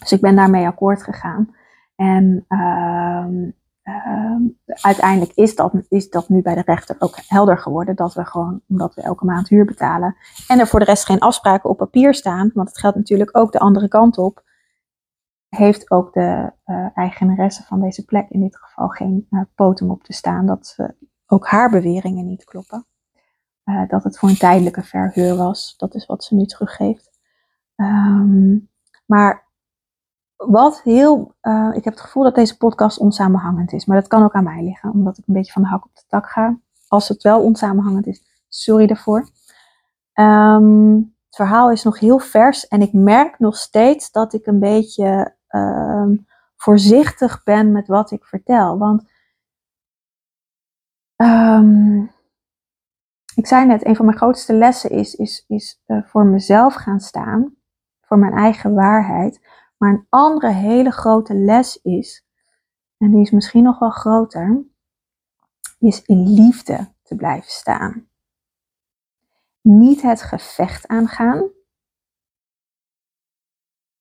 Dus 0.00 0.12
ik 0.12 0.20
ben 0.20 0.36
daarmee 0.36 0.66
akkoord 0.66 1.02
gegaan. 1.02 1.54
En 1.96 2.44
uh, 2.48 3.26
uh, 3.84 4.36
uiteindelijk 4.66 5.32
is 5.34 5.54
dat, 5.54 5.72
is 5.88 6.10
dat 6.10 6.28
nu 6.28 6.42
bij 6.42 6.54
de 6.54 6.62
rechter 6.64 6.96
ook 6.98 7.16
helder 7.26 7.58
geworden. 7.58 7.96
Dat 7.96 8.14
we 8.14 8.24
gewoon, 8.24 8.60
omdat 8.68 8.94
we 8.94 9.02
elke 9.02 9.24
maand 9.24 9.48
huur 9.48 9.64
betalen. 9.64 10.16
En 10.48 10.58
er 10.58 10.66
voor 10.66 10.78
de 10.78 10.84
rest 10.84 11.04
geen 11.04 11.18
afspraken 11.18 11.70
op 11.70 11.76
papier 11.76 12.14
staan. 12.14 12.50
Want 12.54 12.68
het 12.68 12.78
geldt 12.78 12.96
natuurlijk 12.96 13.36
ook 13.36 13.52
de 13.52 13.58
andere 13.58 13.88
kant 13.88 14.18
op. 14.18 14.44
Heeft 15.48 15.90
ook 15.90 16.12
de 16.12 16.52
uh, 16.66 16.86
eigenaresse 16.94 17.62
van 17.62 17.80
deze 17.80 18.04
plek 18.04 18.28
in 18.28 18.40
dit 18.40 18.56
geval 18.56 18.88
geen 18.88 19.26
uh, 19.30 19.90
op 19.90 20.02
te 20.02 20.12
staan. 20.12 20.46
Dat 20.46 20.76
ook 21.26 21.46
haar 21.46 21.70
beweringen 21.70 22.26
niet 22.26 22.44
kloppen. 22.44 22.86
Uh, 23.64 23.88
dat 23.88 24.04
het 24.04 24.18
voor 24.18 24.28
een 24.28 24.36
tijdelijke 24.36 24.82
verhuur 24.82 25.36
was. 25.36 25.74
Dat 25.76 25.94
is 25.94 26.06
wat 26.06 26.24
ze 26.24 26.34
nu 26.34 26.44
teruggeeft. 26.44 27.10
Um, 27.76 28.70
maar 29.06 29.50
wat 30.46 30.82
heel, 30.82 31.34
uh, 31.42 31.70
ik 31.72 31.84
heb 31.84 31.92
het 31.92 32.02
gevoel 32.02 32.22
dat 32.22 32.34
deze 32.34 32.56
podcast 32.56 32.98
onsamenhangend 32.98 33.72
is. 33.72 33.86
Maar 33.86 33.96
dat 33.96 34.08
kan 34.08 34.22
ook 34.22 34.32
aan 34.32 34.44
mij 34.44 34.62
liggen, 34.62 34.90
omdat 34.90 35.18
ik 35.18 35.26
een 35.26 35.34
beetje 35.34 35.52
van 35.52 35.62
de 35.62 35.68
hak 35.68 35.84
op 35.84 35.94
de 35.94 36.02
tak 36.08 36.26
ga. 36.26 36.58
als 36.88 37.08
het 37.08 37.22
wel 37.22 37.42
onsamenhangend 37.42 38.06
is, 38.06 38.44
sorry 38.48 38.86
daarvoor. 38.86 39.28
Ehm, 40.12 40.94
het 40.96 41.36
verhaal 41.36 41.70
is 41.70 41.82
nog 41.82 41.98
heel 41.98 42.18
vers 42.18 42.68
en 42.68 42.82
ik 42.82 42.92
merk 42.92 43.38
nog 43.38 43.56
steeds 43.56 44.10
dat 44.10 44.32
ik 44.32 44.46
een 44.46 44.58
beetje 44.58 45.36
ehm, 45.48 46.16
voorzichtig 46.56 47.42
ben 47.42 47.72
met 47.72 47.86
wat 47.86 48.10
ik 48.10 48.24
vertel. 48.24 48.78
Want 48.78 49.04
ehm, 51.16 52.02
ik 53.34 53.46
zei 53.46 53.66
net, 53.66 53.86
een 53.86 53.96
van 53.96 54.04
mijn 54.04 54.16
grootste 54.16 54.54
lessen 54.54 54.90
is, 54.90 55.14
is, 55.14 55.44
is 55.48 55.82
uh, 55.86 56.02
voor 56.04 56.24
mezelf 56.24 56.74
gaan 56.74 57.00
staan, 57.00 57.54
voor 58.00 58.18
mijn 58.18 58.32
eigen 58.32 58.74
waarheid. 58.74 59.40
Maar 59.82 59.92
een 59.92 60.06
andere 60.08 60.52
hele 60.52 60.90
grote 60.90 61.34
les 61.34 61.76
is, 61.76 62.26
en 62.96 63.10
die 63.10 63.20
is 63.20 63.30
misschien 63.30 63.62
nog 63.62 63.78
wel 63.78 63.90
groter, 63.90 64.64
is 65.78 66.02
in 66.02 66.32
liefde 66.32 66.92
te 67.02 67.16
blijven 67.16 67.50
staan. 67.50 68.08
Niet 69.60 70.02
het 70.02 70.22
gevecht 70.22 70.86
aangaan. 70.86 71.50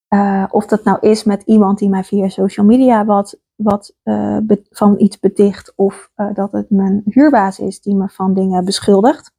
Uh, 0.09 0.45
of 0.49 0.65
dat 0.65 0.83
nou 0.83 0.99
is 0.99 1.23
met 1.23 1.43
iemand 1.43 1.79
die 1.79 1.89
mij 1.89 2.03
via 2.03 2.29
social 2.29 2.65
media 2.65 3.05
wat, 3.05 3.41
wat 3.55 3.95
uh, 4.03 4.37
van 4.69 4.99
iets 4.99 5.19
beticht, 5.19 5.75
of 5.75 6.11
uh, 6.15 6.33
dat 6.33 6.51
het 6.51 6.69
mijn 6.69 7.01
huurbaas 7.05 7.59
is 7.59 7.81
die 7.81 7.95
me 7.95 8.09
van 8.09 8.33
dingen 8.33 8.65
beschuldigt. 8.65 9.33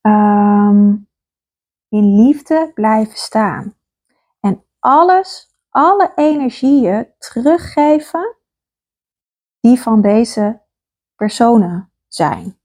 Um, 0.00 1.08
in 1.88 2.16
liefde 2.16 2.70
blijven 2.74 3.16
staan. 3.16 3.80
Alles, 4.84 5.56
alle 5.70 6.12
energieën 6.14 7.06
teruggeven 7.18 8.36
die 9.60 9.80
van 9.80 10.00
deze 10.00 10.60
personen 11.16 11.92
zijn. 12.08 12.58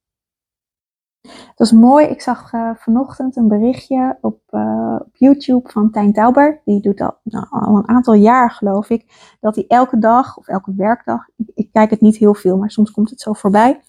Dat 1.55 1.67
is 1.67 1.71
mooi. 1.71 2.05
Ik 2.05 2.21
zag 2.21 2.53
uh, 2.53 2.71
vanochtend 2.75 3.35
een 3.35 3.47
berichtje 3.47 4.17
op, 4.21 4.41
uh, 4.49 4.95
op, 4.99 5.15
YouTube 5.15 5.71
van 5.71 5.91
Tijn 5.91 6.13
Tauber. 6.13 6.61
Die 6.65 6.81
doet 6.81 6.97
dat 6.97 7.19
nou, 7.23 7.45
al 7.49 7.75
een 7.77 7.87
aantal 7.87 8.13
jaar, 8.13 8.51
geloof 8.51 8.89
ik. 8.89 9.35
Dat 9.39 9.55
hij 9.55 9.65
elke 9.67 9.97
dag 9.97 10.37
of 10.37 10.47
elke 10.47 10.73
werkdag, 10.75 11.27
ik, 11.35 11.51
ik 11.53 11.71
kijk 11.71 11.89
het 11.89 12.01
niet 12.01 12.17
heel 12.17 12.33
veel, 12.33 12.57
maar 12.57 12.71
soms 12.71 12.91
komt 12.91 13.09
het 13.09 13.21
zo 13.21 13.33
voorbij. 13.33 13.81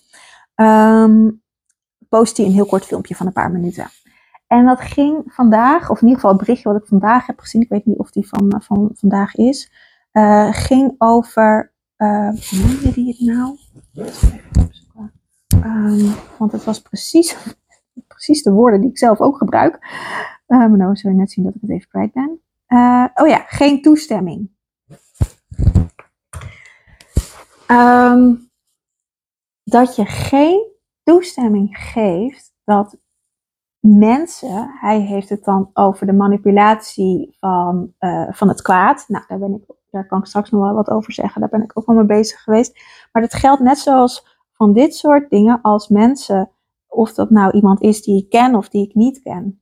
Um, 0.54 1.42
post 2.08 2.36
hij 2.36 2.46
een 2.46 2.52
heel 2.52 2.66
kort 2.66 2.84
filmpje 2.84 3.14
van 3.14 3.26
een 3.26 3.32
paar 3.32 3.50
minuten. 3.50 3.86
En 4.48 4.64
dat 4.64 4.80
ging 4.80 5.22
vandaag, 5.26 5.90
of 5.90 5.96
in 6.00 6.08
ieder 6.08 6.14
geval 6.14 6.30
het 6.30 6.40
berichtje 6.40 6.72
wat 6.72 6.80
ik 6.80 6.88
vandaag 6.88 7.26
heb 7.26 7.38
gezien, 7.38 7.62
ik 7.62 7.68
weet 7.68 7.86
niet 7.86 7.98
of 7.98 8.10
die 8.10 8.28
van, 8.28 8.62
van 8.64 8.90
vandaag 8.94 9.34
is, 9.34 9.72
uh, 10.12 10.52
ging 10.52 10.94
over, 10.98 11.72
uh, 11.96 12.28
hoe 12.28 12.58
noemde 12.58 12.92
die 12.92 13.06
het 13.06 13.20
nou? 13.20 13.58
Um, 15.64 16.14
want 16.38 16.52
het 16.52 16.64
was 16.64 16.82
precies, 16.82 17.36
precies 18.14 18.42
de 18.42 18.52
woorden 18.52 18.80
die 18.80 18.90
ik 18.90 18.98
zelf 18.98 19.20
ook 19.20 19.36
gebruik. 19.36 19.78
Maar 20.46 20.70
nou 20.70 20.96
zullen 20.96 21.16
we 21.16 21.22
net 21.22 21.30
zien 21.30 21.44
dat 21.44 21.54
ik 21.54 21.60
het 21.60 21.70
even 21.70 21.88
kwijt 21.88 22.12
ben. 22.12 22.40
Oh 23.14 23.28
ja, 23.28 23.44
geen 23.46 23.82
toestemming. 23.82 24.50
Um, 27.70 28.50
dat 29.64 29.96
je 29.96 30.06
geen 30.06 30.72
toestemming 31.02 31.76
geeft 31.78 32.54
dat 32.64 32.98
mensen, 33.80 34.70
hij 34.80 35.00
heeft 35.00 35.28
het 35.28 35.44
dan 35.44 35.70
over 35.72 36.06
de 36.06 36.12
manipulatie 36.12 37.36
van, 37.40 37.92
uh, 38.00 38.28
van 38.30 38.48
het 38.48 38.62
kwaad. 38.62 39.04
Nou, 39.08 39.24
daar, 39.28 39.38
ben 39.38 39.54
ik, 39.54 39.76
daar 39.90 40.06
kan 40.06 40.18
ik 40.18 40.26
straks 40.26 40.50
nog 40.50 40.62
wel 40.62 40.74
wat 40.74 40.90
over 40.90 41.12
zeggen. 41.12 41.40
Daar 41.40 41.50
ben 41.50 41.62
ik 41.62 41.78
ook 41.78 41.86
al 41.86 41.94
mee 41.94 42.04
bezig 42.04 42.40
geweest. 42.40 42.80
Maar 43.12 43.22
dat 43.22 43.34
geldt 43.34 43.62
net 43.62 43.78
zoals 43.78 44.38
van 44.52 44.72
dit 44.72 44.94
soort 44.94 45.30
dingen 45.30 45.60
als 45.62 45.88
mensen, 45.88 46.50
of 46.86 47.14
dat 47.14 47.30
nou 47.30 47.50
iemand 47.52 47.82
is 47.82 48.02
die 48.02 48.22
ik 48.22 48.28
ken 48.28 48.54
of 48.54 48.68
die 48.68 48.86
ik 48.86 48.94
niet 48.94 49.22
ken, 49.22 49.60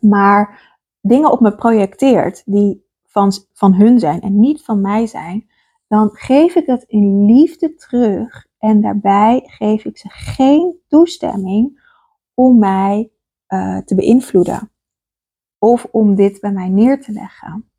maar 0.00 0.70
dingen 1.00 1.30
op 1.30 1.40
me 1.40 1.54
projecteert 1.54 2.42
die 2.46 2.86
van, 3.04 3.32
van 3.52 3.74
hun 3.74 3.98
zijn 3.98 4.20
en 4.20 4.40
niet 4.40 4.64
van 4.64 4.80
mij 4.80 5.06
zijn, 5.06 5.48
dan 5.88 6.10
geef 6.12 6.54
ik 6.54 6.66
het 6.66 6.82
in 6.82 7.24
liefde 7.24 7.74
terug 7.74 8.46
en 8.58 8.80
daarbij 8.80 9.42
geef 9.44 9.84
ik 9.84 9.98
ze 9.98 10.08
geen 10.08 10.78
toestemming 10.88 11.81
om 12.34 12.58
mij 12.58 13.10
uh, 13.48 13.78
te 13.78 13.94
beïnvloeden 13.94 14.70
of 15.58 15.86
om 15.90 16.14
dit 16.14 16.40
bij 16.40 16.52
mij 16.52 16.68
neer 16.68 17.00
te 17.00 17.12
leggen. 17.12 17.70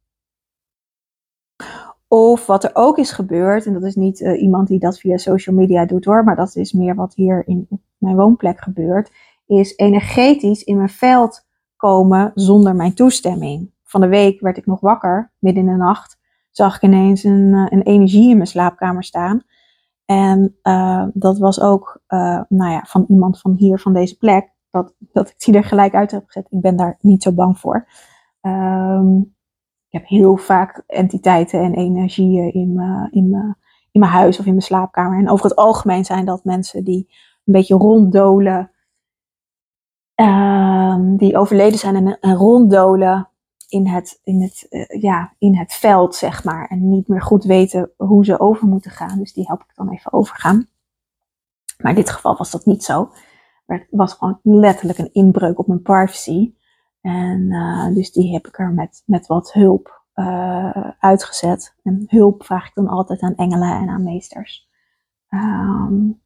Of 2.08 2.46
wat 2.46 2.64
er 2.64 2.70
ook 2.74 2.98
is 2.98 3.12
gebeurd, 3.12 3.66
en 3.66 3.74
dat 3.74 3.84
is 3.84 3.96
niet 3.96 4.20
uh, 4.20 4.42
iemand 4.42 4.68
die 4.68 4.80
dat 4.80 5.00
via 5.00 5.18
social 5.18 5.56
media 5.56 5.86
doet 5.86 6.06
hoor, 6.06 6.24
maar 6.24 6.36
dat 6.36 6.56
is 6.56 6.74
meer 6.74 6.96
wat 6.96 7.16
hier 7.16 7.48
in 7.48 7.68
mijn 7.98 8.16
woonplek 8.16 8.62
gebeurt, 8.62 9.12
is 9.46 9.76
energetisch 9.76 10.64
in 10.64 10.78
mijn 10.78 10.90
veld 10.90 11.46
komen 11.76 12.32
zonder 12.36 12.76
mijn 12.76 12.94
toestemming. 12.94 13.72
Van 13.84 14.02
de 14.02 14.08
week 14.08 14.40
werd 14.42 14.58
ik 14.58 14.66
nog 14.66 14.80
wakker, 14.80 15.32
midden 15.40 15.64
in 15.64 15.70
de 15.70 15.78
nacht, 15.78 16.20
zag 16.50 16.76
ik 16.76 16.82
ineens 16.82 17.24
een, 17.24 17.54
uh, 17.54 17.66
een 17.70 17.82
energie 17.82 18.30
in 18.30 18.36
mijn 18.36 18.48
slaapkamer 18.48 19.04
staan. 19.04 19.44
En 20.06 20.58
uh, 20.64 21.06
dat 21.14 21.38
was 21.38 21.62
ook 21.62 22.02
nou 22.48 22.72
ja, 22.72 22.84
van 22.88 23.06
iemand 23.08 23.40
van 23.40 23.54
hier, 23.58 23.80
van 23.80 23.94
deze 23.94 24.18
plek, 24.18 24.52
dat, 24.70 24.96
dat 25.00 25.30
ik 25.30 25.40
die 25.40 25.56
er 25.56 25.64
gelijk 25.64 25.94
uit 25.94 26.12
heb 26.12 26.26
gezet. 26.26 26.48
Ik 26.50 26.62
ben 26.62 26.76
daar 26.76 26.98
niet 27.02 27.24
zo 27.24 27.32
bang 27.32 27.60
voor. 27.60 27.88
Um, 28.42 29.36
ik 29.88 30.00
heb 30.00 30.08
heel 30.08 30.38
vaak 30.38 30.84
entiteiten 30.88 31.62
en 31.62 31.74
energieën 31.74 32.54
in 32.54 32.74
mijn, 32.74 33.12
in, 33.12 33.56
in 33.92 34.00
mijn 34.00 34.12
huis 34.12 34.40
of 34.40 34.46
in 34.46 34.52
mijn 34.52 34.64
slaapkamer. 34.64 35.20
En 35.20 35.30
over 35.30 35.46
het 35.46 35.56
algemeen 35.56 36.06
zijn 36.06 36.26
dat 36.26 36.44
mensen 36.44 36.84
die 36.84 37.08
een 37.46 37.54
beetje 37.54 37.76
ronddolen. 37.76 38.72
Uh, 40.22 40.98
die 41.18 41.38
overleden 41.38 41.80
zijn 41.80 42.18
en 42.20 42.36
ronddolen 42.36 43.30
in 43.74 43.88
het, 43.88 44.20
in, 44.24 44.42
het, 44.42 44.68
uh, 44.70 45.02
ja, 45.02 45.34
in 45.38 45.58
het 45.58 45.74
veld, 45.74 46.16
zeg 46.16 46.44
maar. 46.44 46.68
En 46.68 46.90
niet 46.90 47.08
meer 47.08 47.22
goed 47.22 47.44
weten 47.44 47.92
hoe 47.98 48.26
ze 48.26 48.40
over 48.40 48.68
moeten 48.68 48.92
gaan. 48.92 49.18
Dus 49.18 49.34
die 49.34 49.46
help 49.46 49.62
ik 49.62 49.76
dan 49.76 49.90
even 49.90 50.14
overgaan. 50.14 50.68
Maar 51.78 51.92
in 51.92 51.98
dit 51.98 52.10
geval 52.10 52.38
was 52.38 52.52
dat 52.52 52.66
niet 52.66 52.84
zo. 52.84 53.12
Het 53.66 53.88
was 53.90 54.14
gewoon 54.14 54.40
letterlijk 54.42 55.00
een 55.00 55.14
inbreuk 55.14 55.60
op 55.60 55.68
mijn 55.68 55.82
privacy. 55.82 56.54
En 57.02 57.42
uh, 57.42 57.94
dus 57.94 58.12
die 58.12 58.34
heb 58.34 58.48
ik 58.48 58.60
er 58.60 58.72
met, 58.72 59.04
met 59.06 59.28
wat 59.28 59.54
hulp 59.54 60.04
uh, 60.16 60.90
uitgezet. 61.00 61.76
En 61.84 62.04
hulp 62.08 62.46
vraag 62.46 62.68
ik 62.68 62.74
dan 62.74 62.88
altijd 62.88 63.22
aan 63.22 63.36
engelen 63.36 63.80
en 63.80 63.90
aan 63.90 64.04
meesters. 64.04 64.70
Um, 65.30 66.22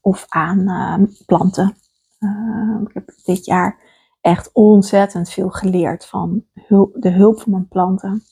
of 0.00 0.24
aan 0.28 1.08
planten. 1.26 1.76
Uh, 2.18 2.80
ik 2.86 2.94
heb 2.94 3.12
dit 3.24 3.44
jaar 3.44 3.78
echt 4.20 4.52
ontzettend 4.52 5.30
veel 5.30 5.50
geleerd 5.50 6.06
van 6.06 6.44
de 6.92 7.10
hulp 7.10 7.40
van 7.40 7.52
mijn 7.52 7.68
planten. 7.68 8.22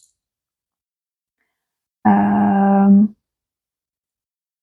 Um, 2.02 3.16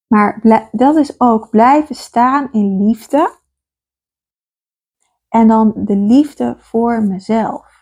maar 0.08 0.39
dat 0.72 0.96
is 0.96 1.20
ook 1.20 1.50
blijven 1.50 1.96
staan 1.96 2.51
in 2.51 2.86
liefde. 2.86 3.39
En 5.27 5.48
dan 5.48 5.74
de 5.75 5.98
liefde 5.98 6.55
voor 6.60 7.03
mezelf. 7.03 7.74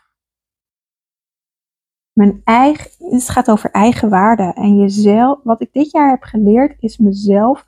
Mijn 2.11 2.41
eigen, 2.43 3.11
het 3.11 3.29
gaat 3.29 3.51
over 3.51 3.71
eigen 3.71 4.09
waarde. 4.09 4.53
En 4.53 4.77
jezelf, 4.77 5.39
wat 5.43 5.61
ik 5.61 5.73
dit 5.73 5.91
jaar 5.91 6.09
heb 6.09 6.23
geleerd, 6.23 6.81
is 6.81 6.97
mezelf 6.97 7.65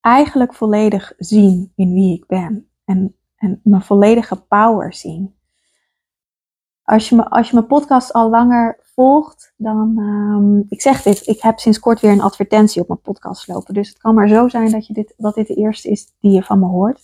eigenlijk 0.00 0.54
volledig 0.54 1.12
zien 1.16 1.72
in 1.74 1.92
wie 1.92 2.16
ik 2.16 2.26
ben. 2.26 2.70
En, 2.84 3.19
en 3.40 3.60
mijn 3.64 3.82
volledige 3.82 4.36
power 4.36 4.94
zien. 4.94 5.34
Als 6.82 7.08
je, 7.08 7.16
me, 7.16 7.30
als 7.30 7.48
je 7.48 7.54
mijn 7.54 7.66
podcast 7.66 8.12
al 8.12 8.30
langer 8.30 8.78
volgt, 8.94 9.54
dan. 9.56 9.98
Um, 9.98 10.66
ik 10.68 10.80
zeg 10.80 11.02
dit, 11.02 11.26
ik 11.26 11.40
heb 11.40 11.58
sinds 11.58 11.78
kort 11.78 12.00
weer 12.00 12.10
een 12.10 12.20
advertentie 12.20 12.82
op 12.82 12.88
mijn 12.88 13.00
podcast 13.00 13.48
lopen. 13.48 13.74
Dus 13.74 13.88
het 13.88 13.98
kan 13.98 14.14
maar 14.14 14.28
zo 14.28 14.48
zijn 14.48 14.70
dat, 14.70 14.86
je 14.86 14.92
dit, 14.92 15.14
dat 15.16 15.34
dit 15.34 15.46
de 15.46 15.54
eerste 15.54 15.90
is 15.90 16.14
die 16.20 16.30
je 16.30 16.42
van 16.42 16.58
me 16.58 16.66
hoort. 16.66 17.00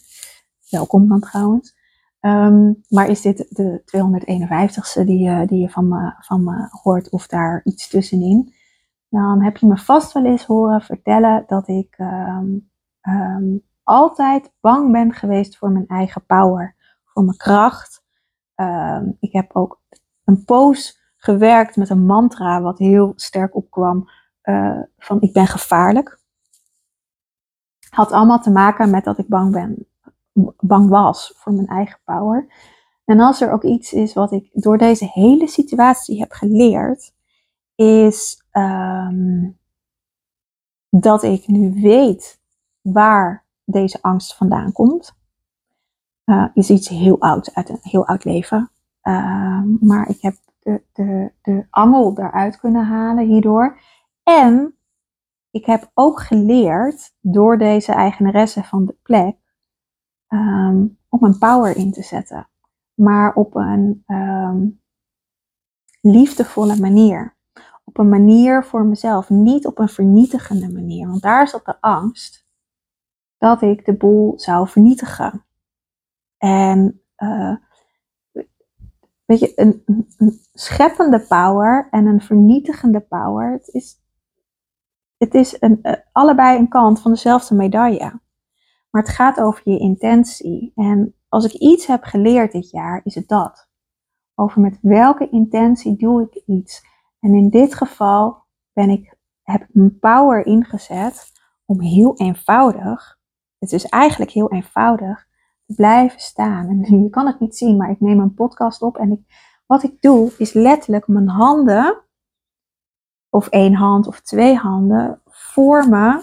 Welkom 0.71 1.09
dan 1.09 1.21
trouwens. 1.21 1.75
Um, 2.21 2.83
maar 2.89 3.09
is 3.09 3.21
dit 3.21 3.47
de 3.49 3.83
251ste 3.83 5.05
die, 5.05 5.47
die 5.47 5.61
je 5.61 5.69
van 5.69 5.89
me, 5.89 6.15
van 6.19 6.45
me 6.45 6.69
hoort 6.83 7.11
of 7.11 7.27
daar 7.27 7.61
iets 7.65 7.89
tussenin? 7.89 8.55
Dan 9.09 9.43
heb 9.43 9.57
je 9.57 9.67
me 9.67 9.77
vast 9.77 10.13
wel 10.13 10.25
eens 10.25 10.45
horen 10.45 10.81
vertellen 10.81 11.45
dat 11.47 11.69
ik 11.69 11.99
um, 11.99 12.71
altijd 13.87 14.53
bang 14.61 14.93
ben 14.93 15.13
geweest 15.13 15.57
voor 15.57 15.71
mijn 15.71 15.87
eigen 15.87 16.27
power, 16.27 16.75
voor 17.05 17.25
mijn 17.25 17.37
kracht. 17.37 18.05
ik 19.21 19.33
heb 19.33 19.57
ook 19.57 19.81
een 20.25 20.45
poos 20.45 21.01
gewerkt 21.17 21.77
met 21.77 21.91
een 21.91 22.07
mantra 22.07 22.61
wat 22.61 22.79
heel 22.79 23.13
sterk 23.17 23.55
opkwam 23.55 24.09
uh, 24.43 24.81
van 24.99 25.21
ik 25.21 25.33
ben 25.33 25.47
gevaarlijk. 25.47 26.21
Had 27.91 28.13
allemaal 28.13 28.41
te 28.41 28.51
maken 28.51 28.91
met 28.91 29.05
dat 29.05 29.19
ik 29.19 29.29
bang 29.29 29.53
ben 29.53 29.87
bang 30.59 30.89
was 30.89 31.33
voor 31.37 31.53
mijn 31.53 31.67
eigen 31.67 31.99
power. 32.05 32.47
En 33.05 33.21
als 33.21 33.41
er 33.41 33.53
ook 33.53 33.63
iets 33.63 33.93
is 33.93 34.15
wat 34.15 34.33
ik 34.33 34.51
door 34.53 34.79
deze 34.79 35.11
hele 35.13 35.49
situatie 35.49 36.21
heb 36.21 36.33
geleerd, 36.33 37.15
is 37.75 38.45
um, 38.53 39.59
dat 40.89 41.23
ik 41.23 41.47
nu 41.47 41.81
weet 41.83 42.41
waar 42.81 43.46
deze 43.67 44.03
angst 44.03 44.37
vandaan 44.37 44.73
komt, 44.73 45.17
uh, 46.25 46.47
is 46.55 46.71
iets 46.71 46.89
heel 46.89 47.21
oud, 47.21 47.55
uit 47.55 47.69
een 47.69 47.79
heel 47.81 48.07
oud 48.07 48.25
leven. 48.25 48.71
Uh, 49.03 49.63
maar 49.81 50.09
ik 50.09 50.21
heb 50.21 50.35
de, 50.59 50.83
de, 50.93 51.33
de 51.43 51.67
angel 51.71 52.19
eruit 52.19 52.59
kunnen 52.59 52.85
halen 52.85 53.27
hierdoor. 53.27 53.81
En 54.23 54.79
ik 55.51 55.67
heb 55.67 55.91
ook 55.95 56.21
geleerd 56.21 57.15
door 57.21 57.59
deze 57.59 57.93
eigenaresse 57.93 58.65
van 58.65 58.85
de 58.85 58.97
plek 59.03 59.37
um, 60.29 60.99
om 61.09 61.25
een 61.25 61.39
power 61.39 61.77
in 61.77 61.93
te 61.93 62.03
zetten. 62.03 62.49
Maar 62.95 63.35
op 63.35 63.55
een 63.55 64.05
um, 64.07 64.81
liefdevolle 66.01 66.77
manier. 66.77 67.37
Op 67.85 67.99
een 67.99 68.09
manier 68.09 68.65
voor 68.65 68.85
mezelf, 68.85 69.31
niet 69.31 69.67
op 69.67 69.79
een 69.79 69.89
vernietigende 69.89 70.73
manier. 70.73 71.09
Want 71.09 71.23
daar 71.23 71.49
zat 71.49 71.65
de 71.65 71.81
angst 71.81 72.46
dat 73.39 73.63
ik 73.63 73.85
de 73.85 73.97
boel 73.97 74.41
zou 74.41 74.69
vernietigen. 74.69 75.45
En 76.39 77.03
uh, 77.17 77.57
weet 79.25 79.41
je, 79.41 79.53
een, 79.55 79.85
scheppende 80.53 81.21
power 81.21 81.89
en 81.91 82.07
een 82.07 82.21
vernietigende 82.21 83.01
power, 83.01 83.53
het 83.53 83.69
is, 83.69 84.01
het 85.17 85.35
is 85.35 85.57
een, 85.61 85.79
uh, 85.83 85.93
allebei 86.13 86.59
een 86.59 86.69
kant 86.69 87.01
van 87.01 87.11
dezelfde 87.11 87.55
medaille. 87.55 88.21
Maar 88.91 89.03
het 89.03 89.15
gaat 89.15 89.41
over 89.41 89.61
je 89.65 89.79
intentie. 89.79 90.73
En 90.75 91.15
als 91.29 91.45
ik 91.45 91.53
iets 91.53 91.87
heb 91.87 92.03
geleerd 92.03 92.53
dit 92.53 92.71
jaar, 92.71 93.01
is 93.05 93.15
het 93.15 93.29
dat. 93.29 93.69
Over 94.35 94.61
met 94.61 94.79
welke 94.81 95.29
intentie 95.31 95.97
doe 95.97 96.23
ik 96.23 96.43
iets. 96.47 96.85
En 97.21 97.35
in 97.35 97.51
dit 97.51 97.75
geval 97.75 98.45
ben 98.73 98.91
ik, 98.91 99.19
heb 99.43 99.63
ik 99.63 99.69
mijn 99.73 99.99
power 99.99 100.47
ingezet 100.47 101.33
om 101.65 101.81
heel 101.81 102.17
eenvoudig, 102.17 103.16
het 103.59 103.73
is 103.73 103.85
eigenlijk 103.85 104.31
heel 104.31 104.53
eenvoudig, 104.53 105.27
te 105.67 105.75
blijven 105.75 106.21
staan. 106.21 106.69
En 106.69 107.03
je 107.03 107.11
kan 107.11 107.27
het 107.27 107.41
niet 107.41 107.57
zien, 107.57 107.77
maar 107.77 107.91
ik 107.91 108.01
neem 108.01 108.21
een 108.21 108.35
podcast 108.35 108.83
op 108.83 108.97
en 108.97 109.13
ik, 109.13 109.21
wat 109.67 109.83
ik 109.83 110.01
doe 110.01 110.33
is 110.39 110.53
letterlijk 110.53 111.07
mijn 111.07 111.29
handen, 111.29 112.05
of 113.31 113.49
één 113.49 113.75
hand 113.75 114.07
of 114.07 114.21
twee 114.21 114.55
handen, 114.55 115.21
vormen, 115.25 116.23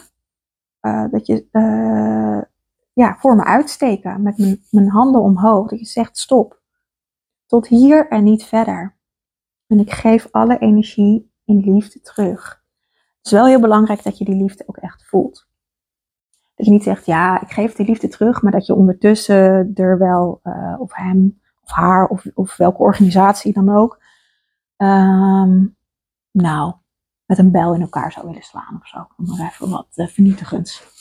uh, 0.81 1.05
dat 1.11 1.25
je, 1.25 1.47
uh, 1.51 2.41
ja, 2.93 3.17
voor 3.19 3.35
me 3.35 3.43
uitsteken 3.43 4.21
met 4.21 4.37
mijn, 4.37 4.63
mijn 4.69 4.89
handen 4.89 5.21
omhoog. 5.21 5.69
Dat 5.69 5.79
je 5.79 5.85
zegt 5.85 6.17
stop. 6.17 6.61
Tot 7.45 7.67
hier 7.67 8.07
en 8.07 8.23
niet 8.23 8.43
verder. 8.43 8.97
En 9.67 9.79
ik 9.79 9.91
geef 9.91 10.27
alle 10.31 10.57
energie 10.57 11.31
in 11.45 11.73
liefde 11.73 12.01
terug. 12.01 12.63
Het 12.93 13.25
is 13.25 13.31
wel 13.31 13.45
heel 13.45 13.59
belangrijk 13.59 14.03
dat 14.03 14.17
je 14.17 14.25
die 14.25 14.35
liefde 14.35 14.63
ook 14.67 14.77
echt 14.77 15.05
voelt. 15.05 15.47
Dat 16.55 16.65
je 16.65 16.71
niet 16.71 16.83
zegt, 16.83 17.05
ja, 17.05 17.41
ik 17.41 17.51
geef 17.51 17.73
die 17.73 17.85
liefde 17.85 18.07
terug, 18.07 18.41
maar 18.41 18.51
dat 18.51 18.65
je 18.65 18.75
ondertussen 18.75 19.71
er 19.73 19.97
wel, 19.97 20.39
uh, 20.43 20.75
of 20.79 20.93
hem, 20.93 21.41
of 21.63 21.71
haar, 21.71 22.07
of, 22.07 22.25
of 22.33 22.57
welke 22.57 22.77
organisatie 22.77 23.53
dan 23.53 23.69
ook, 23.69 24.01
um, 24.77 25.75
nou, 26.31 26.73
met 27.25 27.37
een 27.37 27.51
bel 27.51 27.73
in 27.73 27.81
elkaar 27.81 28.11
zou 28.11 28.27
willen 28.27 28.41
slaan 28.41 28.79
of 28.81 28.87
zo. 28.87 29.07
Om 29.17 29.25
maar 29.25 29.49
even 29.51 29.69
wat 29.69 29.87
uh, 29.95 30.07
vernietigends 30.07 30.91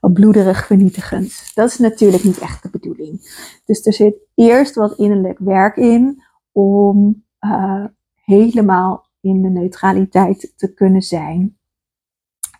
wat 0.00 0.12
bloederig 0.12 0.66
vernietigend. 0.66 1.54
Dat 1.54 1.68
is 1.68 1.78
natuurlijk 1.78 2.24
niet 2.24 2.38
echt 2.38 2.62
de 2.62 2.70
bedoeling. 2.70 3.20
Dus 3.64 3.86
er 3.86 3.92
zit 3.92 4.14
eerst 4.34 4.74
wat 4.74 4.98
innerlijk 4.98 5.38
werk 5.38 5.76
in 5.76 6.22
om 6.52 7.24
uh, 7.40 7.84
helemaal 8.14 9.08
in 9.20 9.42
de 9.42 9.48
neutraliteit 9.48 10.52
te 10.56 10.74
kunnen 10.74 11.02
zijn. 11.02 11.58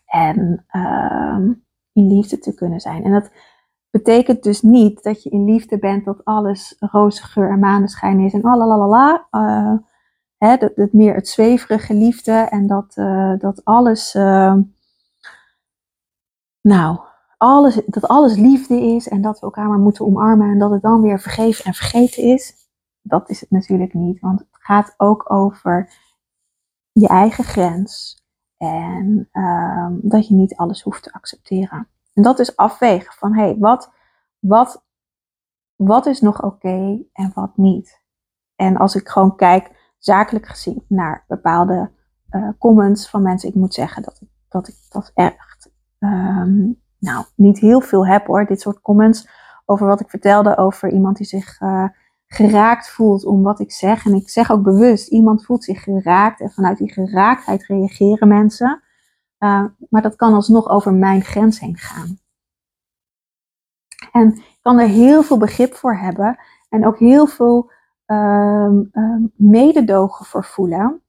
En 0.06 0.66
uh, 0.72 1.38
in 1.92 2.06
liefde 2.06 2.38
te 2.38 2.54
kunnen 2.54 2.80
zijn. 2.80 3.04
En 3.04 3.12
dat 3.12 3.30
betekent 3.90 4.42
dus 4.42 4.62
niet 4.62 5.02
dat 5.02 5.22
je 5.22 5.30
in 5.30 5.44
liefde 5.44 5.78
bent 5.78 6.04
dat 6.04 6.24
alles 6.24 6.76
roze 6.78 7.22
geur 7.22 7.50
en 7.50 7.58
maneschijn 7.58 8.20
is 8.20 8.32
en 8.32 8.42
alalalala. 8.42 9.26
Uh, 9.30 9.74
hè, 10.36 10.56
dat, 10.56 10.76
dat 10.76 10.92
meer 10.92 11.14
het 11.14 11.28
zweverige 11.28 11.94
liefde 11.94 12.32
en 12.32 12.66
dat, 12.66 12.96
uh, 12.96 13.38
dat 13.38 13.64
alles 13.64 14.14
nou, 16.62 17.00
alles, 17.36 17.80
dat 17.86 18.08
alles 18.08 18.36
liefde 18.36 18.80
is 18.80 19.08
en 19.08 19.20
dat 19.20 19.38
we 19.38 19.44
elkaar 19.44 19.68
maar 19.68 19.78
moeten 19.78 20.06
omarmen 20.06 20.50
en 20.50 20.58
dat 20.58 20.70
het 20.70 20.82
dan 20.82 21.00
weer 21.00 21.20
vergeven 21.20 21.64
en 21.64 21.74
vergeten 21.74 22.22
is. 22.22 22.54
Dat 23.02 23.30
is 23.30 23.40
het 23.40 23.50
natuurlijk 23.50 23.94
niet, 23.94 24.20
want 24.20 24.38
het 24.38 24.48
gaat 24.50 24.94
ook 24.96 25.32
over 25.32 25.92
je 26.92 27.08
eigen 27.08 27.44
grens 27.44 28.19
en 28.60 29.28
um, 29.32 30.00
dat 30.02 30.28
je 30.28 30.34
niet 30.34 30.56
alles 30.56 30.82
hoeft 30.82 31.02
te 31.02 31.12
accepteren. 31.12 31.88
En 32.14 32.22
dat 32.22 32.38
is 32.38 32.56
afwegen 32.56 33.12
van, 33.12 33.34
hé, 33.34 33.42
hey, 33.42 33.56
wat, 33.58 33.92
wat, 34.38 34.84
wat 35.76 36.06
is 36.06 36.20
nog 36.20 36.42
oké 36.42 37.02
en 37.12 37.30
wat 37.34 37.56
niet? 37.56 38.02
En 38.56 38.76
als 38.76 38.94
ik 38.94 39.08
gewoon 39.08 39.36
kijk, 39.36 39.94
zakelijk 39.98 40.46
gezien, 40.46 40.84
naar 40.88 41.24
bepaalde 41.28 41.90
uh, 42.30 42.48
comments 42.58 43.10
van 43.10 43.22
mensen, 43.22 43.48
ik 43.48 43.54
moet 43.54 43.74
zeggen 43.74 44.02
dat 44.02 44.20
ik 44.20 44.28
dat, 44.48 44.68
ik 44.68 44.76
dat 44.88 45.10
echt 45.14 45.70
um, 45.98 46.80
nou, 46.98 47.24
niet 47.34 47.58
heel 47.58 47.80
veel 47.80 48.06
heb 48.06 48.26
hoor, 48.26 48.46
dit 48.46 48.60
soort 48.60 48.80
comments 48.80 49.28
over 49.64 49.86
wat 49.86 50.00
ik 50.00 50.10
vertelde 50.10 50.56
over 50.56 50.90
iemand 50.92 51.16
die 51.16 51.26
zich 51.26 51.60
uh, 51.60 51.88
geraakt 52.34 52.90
voelt 52.90 53.24
om 53.24 53.42
wat 53.42 53.60
ik 53.60 53.72
zeg. 53.72 54.06
En 54.06 54.14
ik 54.14 54.28
zeg 54.28 54.50
ook 54.50 54.62
bewust, 54.62 55.08
iemand 55.08 55.44
voelt 55.44 55.64
zich 55.64 55.82
geraakt 55.82 56.40
en 56.40 56.50
vanuit 56.50 56.78
die 56.78 56.92
geraaktheid 56.92 57.66
reageren 57.66 58.28
mensen. 58.28 58.82
Uh, 59.38 59.64
maar 59.88 60.02
dat 60.02 60.16
kan 60.16 60.34
alsnog 60.34 60.68
over 60.68 60.94
mijn 60.94 61.22
grens 61.22 61.60
heen 61.60 61.76
gaan. 61.76 62.18
En 64.12 64.28
ik 64.28 64.58
kan 64.60 64.78
er 64.78 64.88
heel 64.88 65.22
veel 65.22 65.38
begrip 65.38 65.74
voor 65.74 65.96
hebben 65.96 66.38
en 66.68 66.86
ook 66.86 66.98
heel 66.98 67.26
veel 67.26 67.70
uh, 68.06 68.70
mededogen 69.36 70.26
voor 70.26 70.44
voelen 70.44 71.02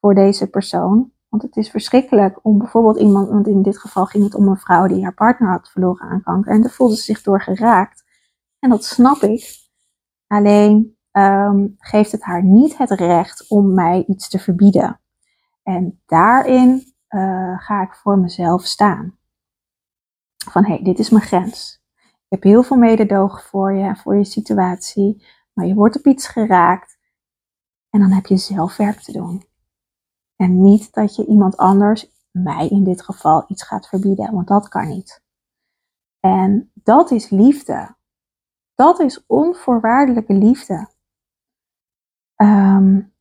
voor 0.00 0.14
deze 0.14 0.50
persoon. 0.50 1.12
Want 1.28 1.42
het 1.42 1.56
is 1.56 1.70
verschrikkelijk 1.70 2.38
om 2.42 2.58
bijvoorbeeld 2.58 2.98
iemand, 2.98 3.28
want 3.28 3.46
in 3.46 3.62
dit 3.62 3.78
geval 3.78 4.06
ging 4.06 4.24
het 4.24 4.34
om 4.34 4.48
een 4.48 4.56
vrouw 4.56 4.86
die 4.86 5.02
haar 5.02 5.14
partner 5.14 5.50
had 5.50 5.70
verloren 5.70 6.08
aan 6.08 6.22
kanker. 6.22 6.52
En 6.52 6.60
daar 6.60 6.70
voelde 6.70 6.96
ze 6.96 7.02
zich 7.02 7.22
door 7.22 7.42
geraakt. 7.42 8.04
En 8.58 8.70
dat 8.70 8.84
snap 8.84 9.16
ik. 9.16 9.63
Alleen 10.26 10.96
um, 11.12 11.74
geeft 11.78 12.12
het 12.12 12.22
haar 12.22 12.42
niet 12.42 12.78
het 12.78 12.90
recht 12.90 13.48
om 13.48 13.74
mij 13.74 14.04
iets 14.06 14.28
te 14.28 14.38
verbieden. 14.38 15.00
En 15.62 16.02
daarin 16.06 16.94
uh, 17.08 17.60
ga 17.60 17.82
ik 17.82 17.94
voor 17.94 18.18
mezelf 18.18 18.64
staan. 18.64 19.18
Van 20.50 20.64
hé, 20.64 20.74
hey, 20.74 20.84
dit 20.84 20.98
is 20.98 21.10
mijn 21.10 21.24
grens. 21.24 21.82
Ik 22.02 22.26
heb 22.28 22.42
heel 22.42 22.62
veel 22.62 22.76
mededogen 22.76 23.42
voor 23.42 23.72
je 23.72 23.82
en 23.82 23.96
voor 23.96 24.16
je 24.16 24.24
situatie. 24.24 25.26
Maar 25.52 25.66
je 25.66 25.74
wordt 25.74 25.96
op 25.96 26.06
iets 26.06 26.26
geraakt. 26.26 26.98
En 27.90 28.00
dan 28.00 28.12
heb 28.12 28.26
je 28.26 28.36
zelf 28.36 28.76
werk 28.76 29.00
te 29.00 29.12
doen. 29.12 29.44
En 30.36 30.62
niet 30.62 30.92
dat 30.92 31.16
je 31.16 31.26
iemand 31.26 31.56
anders, 31.56 32.10
mij 32.30 32.68
in 32.68 32.84
dit 32.84 33.02
geval, 33.02 33.44
iets 33.48 33.62
gaat 33.62 33.88
verbieden, 33.88 34.32
want 34.32 34.48
dat 34.48 34.68
kan 34.68 34.88
niet. 34.88 35.22
En 36.20 36.70
dat 36.74 37.10
is 37.10 37.30
liefde. 37.30 37.96
Dat 38.74 39.00
is 39.00 39.26
onvoorwaardelijke 39.26 40.32
liefde. 40.32 40.88
Um, 42.36 43.14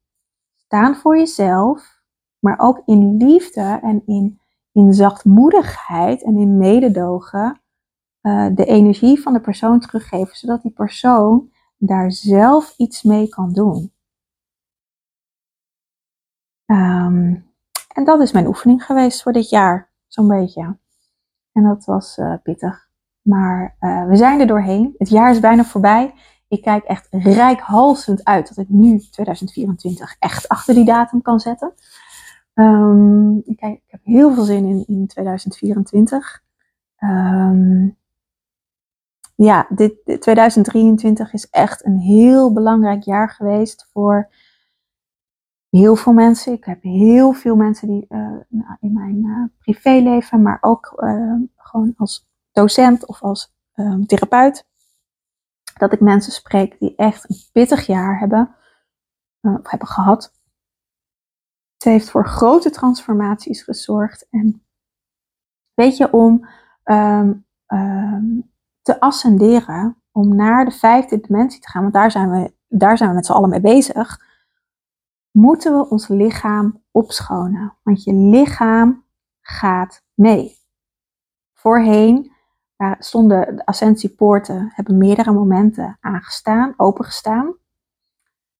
staan 0.55 0.95
voor 0.95 1.17
jezelf, 1.17 2.01
maar 2.39 2.59
ook 2.59 2.81
in 2.85 3.17
liefde 3.17 3.79
en 3.81 4.05
in, 4.05 4.41
in 4.71 4.93
zachtmoedigheid 4.93 6.23
en 6.23 6.37
in 6.37 6.57
mededogen 6.57 7.61
uh, 8.21 8.47
de 8.55 8.65
energie 8.65 9.21
van 9.21 9.33
de 9.33 9.41
persoon 9.41 9.79
teruggeven, 9.79 10.35
zodat 10.35 10.61
die 10.61 10.71
persoon 10.71 11.51
daar 11.77 12.11
zelf 12.11 12.77
iets 12.77 13.03
mee 13.03 13.29
kan 13.29 13.53
doen. 13.53 13.93
Um, 16.65 17.51
en 17.87 18.03
dat 18.03 18.21
is 18.21 18.31
mijn 18.31 18.47
oefening 18.47 18.85
geweest 18.85 19.21
voor 19.21 19.31
dit 19.31 19.49
jaar, 19.49 19.91
zo'n 20.07 20.27
beetje. 20.27 20.77
En 21.51 21.63
dat 21.63 21.85
was 21.85 22.17
uh, 22.17 22.35
pittig. 22.43 22.91
Maar 23.23 23.75
uh, 23.79 24.07
we 24.07 24.15
zijn 24.15 24.39
er 24.39 24.47
doorheen. 24.47 24.95
Het 24.97 25.09
jaar 25.09 25.31
is 25.31 25.39
bijna 25.39 25.63
voorbij. 25.63 26.13
Ik 26.47 26.62
kijk 26.62 26.83
echt 26.83 27.07
rijkhalsend 27.12 28.23
uit 28.23 28.47
dat 28.47 28.57
ik 28.57 28.69
nu 28.69 28.99
2024 28.99 30.15
echt 30.19 30.47
achter 30.47 30.73
die 30.73 30.86
datum 30.86 31.21
kan 31.21 31.39
zetten. 31.39 31.73
Um, 32.53 33.41
ik, 33.45 33.57
kijk, 33.57 33.73
ik 33.73 33.91
heb 33.91 33.99
heel 34.03 34.33
veel 34.33 34.43
zin 34.43 34.65
in, 34.65 34.83
in 34.88 35.07
2024. 35.07 36.43
Um, 36.99 37.09
ehm, 37.09 37.89
ja, 39.36 39.67
dit, 39.69 39.93
dit 40.03 40.21
2023 40.21 41.33
is 41.33 41.49
echt 41.49 41.86
een 41.86 41.97
heel 41.97 42.53
belangrijk 42.53 43.03
jaar 43.03 43.29
geweest 43.29 43.89
voor 43.91 44.29
heel 45.69 45.95
veel 45.95 46.13
mensen. 46.13 46.53
Ik 46.53 46.65
heb 46.65 46.81
heel 46.81 47.31
veel 47.31 47.55
mensen 47.55 47.88
die 47.88 48.05
uh, 48.09 48.36
in 48.79 48.93
mijn 48.93 49.25
uh, 49.25 49.43
privéleven, 49.59 50.41
maar 50.41 50.57
ook 50.62 51.03
gewoon 51.55 51.93
als 51.97 52.31
docent 52.53 53.05
of 53.05 53.21
als 53.21 53.53
ehm, 53.73 54.03
therapeut, 54.03 54.65
dat 55.77 55.93
ik 55.93 55.99
mensen 55.99 56.31
spreek 56.31 56.79
die 56.79 56.95
echt 56.95 57.29
een 57.29 57.37
pittig 57.51 57.85
jaar 57.85 58.19
hebben, 58.19 58.55
of 59.41 59.69
hebben 59.69 59.87
gehad. 59.87 60.33
Het 61.73 61.83
heeft 61.83 62.09
voor 62.09 62.27
grote 62.27 62.69
transformaties 62.69 63.63
gezorgd 63.63 64.27
en 64.29 64.63
Weet 65.73 65.97
je, 65.97 66.11
om 66.11 66.47
ehm, 66.83 67.33
ehm, 67.65 68.39
te 68.81 68.99
ascenderen, 68.99 70.01
om 70.11 70.35
naar 70.35 70.65
de 70.65 70.71
vijfde 70.71 71.19
dimensie 71.19 71.61
te 71.61 71.69
gaan, 71.69 71.81
want 71.81 71.93
daar 71.93 72.11
zijn 72.11 72.31
we, 72.31 72.53
daar 72.67 72.97
zijn 72.97 73.09
we 73.09 73.15
met 73.15 73.25
z'n 73.25 73.31
allen 73.31 73.49
mee 73.49 73.61
bezig, 73.61 74.19
moeten 75.31 75.77
we 75.77 75.89
ons 75.89 76.07
lichaam 76.07 76.83
opschonen. 76.91 77.77
Want 77.83 78.03
je 78.03 78.13
lichaam 78.13 79.05
gaat 79.41 80.03
mee. 80.13 80.57
Voorheen 81.53 82.33
stonden 83.00 83.56
de 83.56 83.65
ascensiepoorten, 83.65 84.72
hebben 84.74 84.98
meerdere 84.98 85.32
momenten 85.32 85.98
aangestaan, 86.00 86.74
opengestaan, 86.78 87.56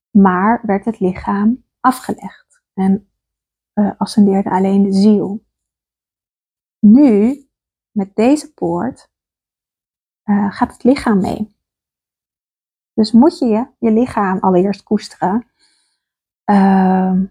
maar 0.10 0.62
werd 0.64 0.86
het 0.86 1.00
lichaam 1.00 1.64
afgelegd 1.80 2.62
en 2.74 3.10
uh, 3.74 3.92
ascendeerde 3.98 4.50
alleen 4.50 4.84
de 4.84 4.94
ziel. 4.94 5.46
Nu, 6.80 7.44
met 7.92 8.16
deze 8.16 8.54
poort, 8.54 9.10
uh, 10.26 10.52
gaat 10.52 10.72
het 10.72 10.84
lichaam 10.84 11.22
mee. 11.22 11.56
Dus 12.94 13.12
moet 13.12 13.40
je 13.40 13.46
je, 13.46 13.68
je 13.80 13.92
lichaam 13.92 14.40
allereerst 14.40 14.84
koesteren. 14.84 15.48
Uh, 16.46 17.22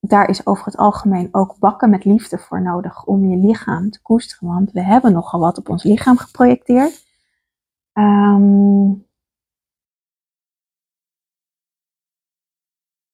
daar 0.00 0.28
is 0.28 0.46
over 0.46 0.64
het 0.64 0.76
algemeen 0.76 1.28
ook 1.32 1.58
bakken 1.58 1.90
met 1.90 2.04
liefde 2.04 2.38
voor 2.38 2.62
nodig 2.62 3.04
om 3.04 3.28
je 3.28 3.36
lichaam 3.36 3.90
te 3.90 4.02
koesteren. 4.02 4.48
Want 4.48 4.72
we 4.72 4.82
hebben 4.82 5.12
nogal 5.12 5.40
wat 5.40 5.58
op 5.58 5.68
ons 5.68 5.82
lichaam 5.82 6.16
geprojecteerd. 6.16 7.06
Um, 7.92 9.06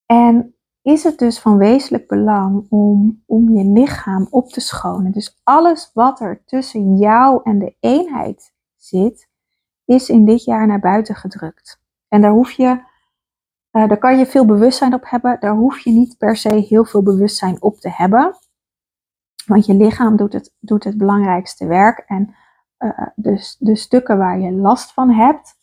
en 0.07 0.55
is 0.83 1.05
het 1.05 1.19
dus 1.19 1.41
van 1.41 1.57
wezenlijk 1.57 2.09
belang 2.09 2.67
om, 2.71 3.23
om 3.27 3.51
je 3.51 3.65
lichaam 3.65 4.27
op 4.31 4.49
te 4.49 4.61
schonen. 4.61 5.13
Dus 5.13 5.41
alles 5.43 5.91
wat 5.95 6.21
er 6.21 6.43
tussen 6.45 6.97
jou 6.97 7.41
en 7.45 7.59
de 7.59 7.77
eenheid 7.81 8.55
zit, 8.77 9.29
is 9.85 10.09
in 10.09 10.25
dit 10.25 10.45
jaar 10.45 10.67
naar 10.67 10.81
buiten 10.81 11.15
gedrukt. 11.15 11.81
En 12.09 12.21
daar 12.21 12.33
hoef 12.33 12.51
je, 12.51 12.83
uh, 13.77 13.89
daar 13.89 13.99
kan 13.99 14.19
je 14.19 14.27
veel 14.27 14.47
bewustzijn 14.47 14.95
op 14.95 15.11
hebben. 15.11 15.37
Daar 15.41 15.55
hoef 15.55 15.79
je 15.79 15.91
niet 15.91 16.19
per 16.19 16.37
se 16.37 16.55
heel 16.55 16.85
veel 16.85 17.03
bewustzijn 17.03 17.63
op 17.63 17.77
te 17.77 17.91
hebben. 17.91 18.37
Want 19.47 19.67
je 19.67 19.75
lichaam 19.75 20.17
doet 20.17 20.33
het, 20.33 20.55
doet 20.59 20.85
het 20.85 20.99
belangrijkste 20.99 21.67
werk. 21.67 21.99
En 21.99 22.35
uh, 22.79 23.09
dus 23.15 23.57
de 23.59 23.77
stukken 23.77 24.19
waar 24.19 24.41
je 24.41 24.53
last 24.53 24.93
van 24.93 25.11
hebt, 25.11 25.59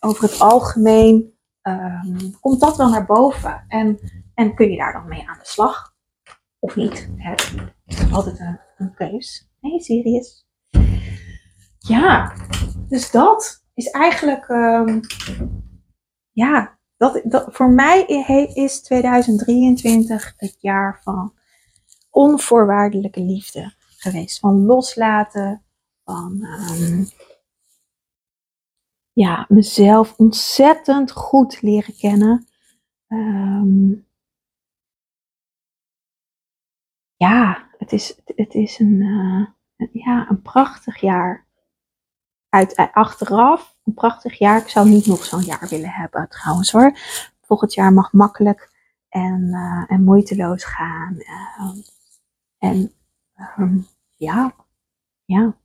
over 0.00 0.22
het 0.22 0.40
algemeen 0.40 1.38
um, 1.62 2.40
komt 2.40 2.60
dat 2.60 2.76
wel 2.76 2.90
naar 2.90 3.06
boven. 3.06 3.64
En, 3.68 3.98
en 4.34 4.54
kun 4.54 4.70
je 4.70 4.76
daar 4.76 4.92
dan 4.92 5.08
mee 5.08 5.28
aan 5.28 5.38
de 5.38 5.46
slag? 5.46 5.94
Of 6.58 6.76
niet? 6.76 7.10
Het 7.16 7.54
is 7.86 8.12
altijd 8.12 8.38
een, 8.76 8.94
keus. 8.94 9.50
Nee, 9.60 9.80
Sirius. 9.80 10.46
Ja, 11.78 12.32
dus 12.88 13.10
dat 13.10 13.64
is 13.74 13.90
eigenlijk, 13.90 14.48
um, 14.48 15.00
ja, 16.30 16.78
dat, 17.02 17.46
voor 17.46 17.70
mij 17.70 18.04
is 18.54 18.82
2023 18.82 20.34
het 20.36 20.56
jaar 20.60 21.00
van 21.02 21.34
onvoorwaardelijke 22.10 23.20
liefde 23.20 23.74
geweest. 23.78 24.38
Van 24.38 24.64
loslaten, 24.64 25.62
van 26.04 26.44
um, 26.44 27.06
ja, 29.12 29.46
mezelf 29.48 30.14
ontzettend 30.16 31.12
goed 31.12 31.62
leren 31.62 31.96
kennen. 31.96 32.46
Um, 33.08 34.06
ja, 37.16 37.68
het 37.78 37.92
is, 37.92 38.20
het 38.24 38.54
is 38.54 38.78
een, 38.78 39.00
uh, 39.00 39.46
ja, 39.92 40.30
een 40.30 40.42
prachtig 40.42 41.00
jaar. 41.00 41.46
Uit, 42.48 42.76
uit, 42.76 42.92
achteraf, 42.92 43.71
een 43.84 43.94
prachtig 43.94 44.38
jaar. 44.38 44.60
Ik 44.60 44.68
zou 44.68 44.88
niet 44.88 45.06
nog 45.06 45.24
zo'n 45.24 45.42
jaar 45.42 45.68
willen 45.68 45.90
hebben 45.90 46.28
trouwens 46.28 46.72
hoor. 46.72 46.98
Volgend 47.40 47.74
jaar 47.74 47.92
mag 47.92 48.12
makkelijk 48.12 48.70
en, 49.08 49.40
uh, 49.42 49.84
en 49.86 50.04
moeiteloos 50.04 50.64
gaan. 50.64 51.14
Uh, 51.18 51.70
en 52.58 52.92
um, 53.58 53.86
ja, 54.16 54.54
ja 55.24 55.56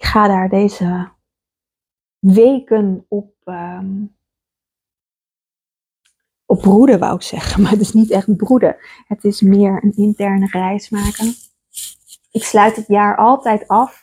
ik 0.00 0.04
ga 0.04 0.28
daar 0.28 0.48
deze 0.48 1.10
weken 2.18 3.06
op, 3.08 3.34
um, 3.44 4.16
op 6.44 6.60
broeden, 6.60 6.98
wou 6.98 7.14
ik 7.14 7.22
zeggen. 7.22 7.60
Maar 7.62 7.70
het 7.70 7.80
is 7.80 7.92
niet 7.92 8.10
echt 8.10 8.36
broeden. 8.36 8.76
Het 9.06 9.24
is 9.24 9.40
meer 9.40 9.84
een 9.84 9.96
interne 9.96 10.46
reis 10.46 10.88
maken. 10.88 11.34
Ik 12.30 12.44
sluit 12.44 12.76
het 12.76 12.86
jaar 12.86 13.16
altijd 13.16 13.68
af 13.68 13.99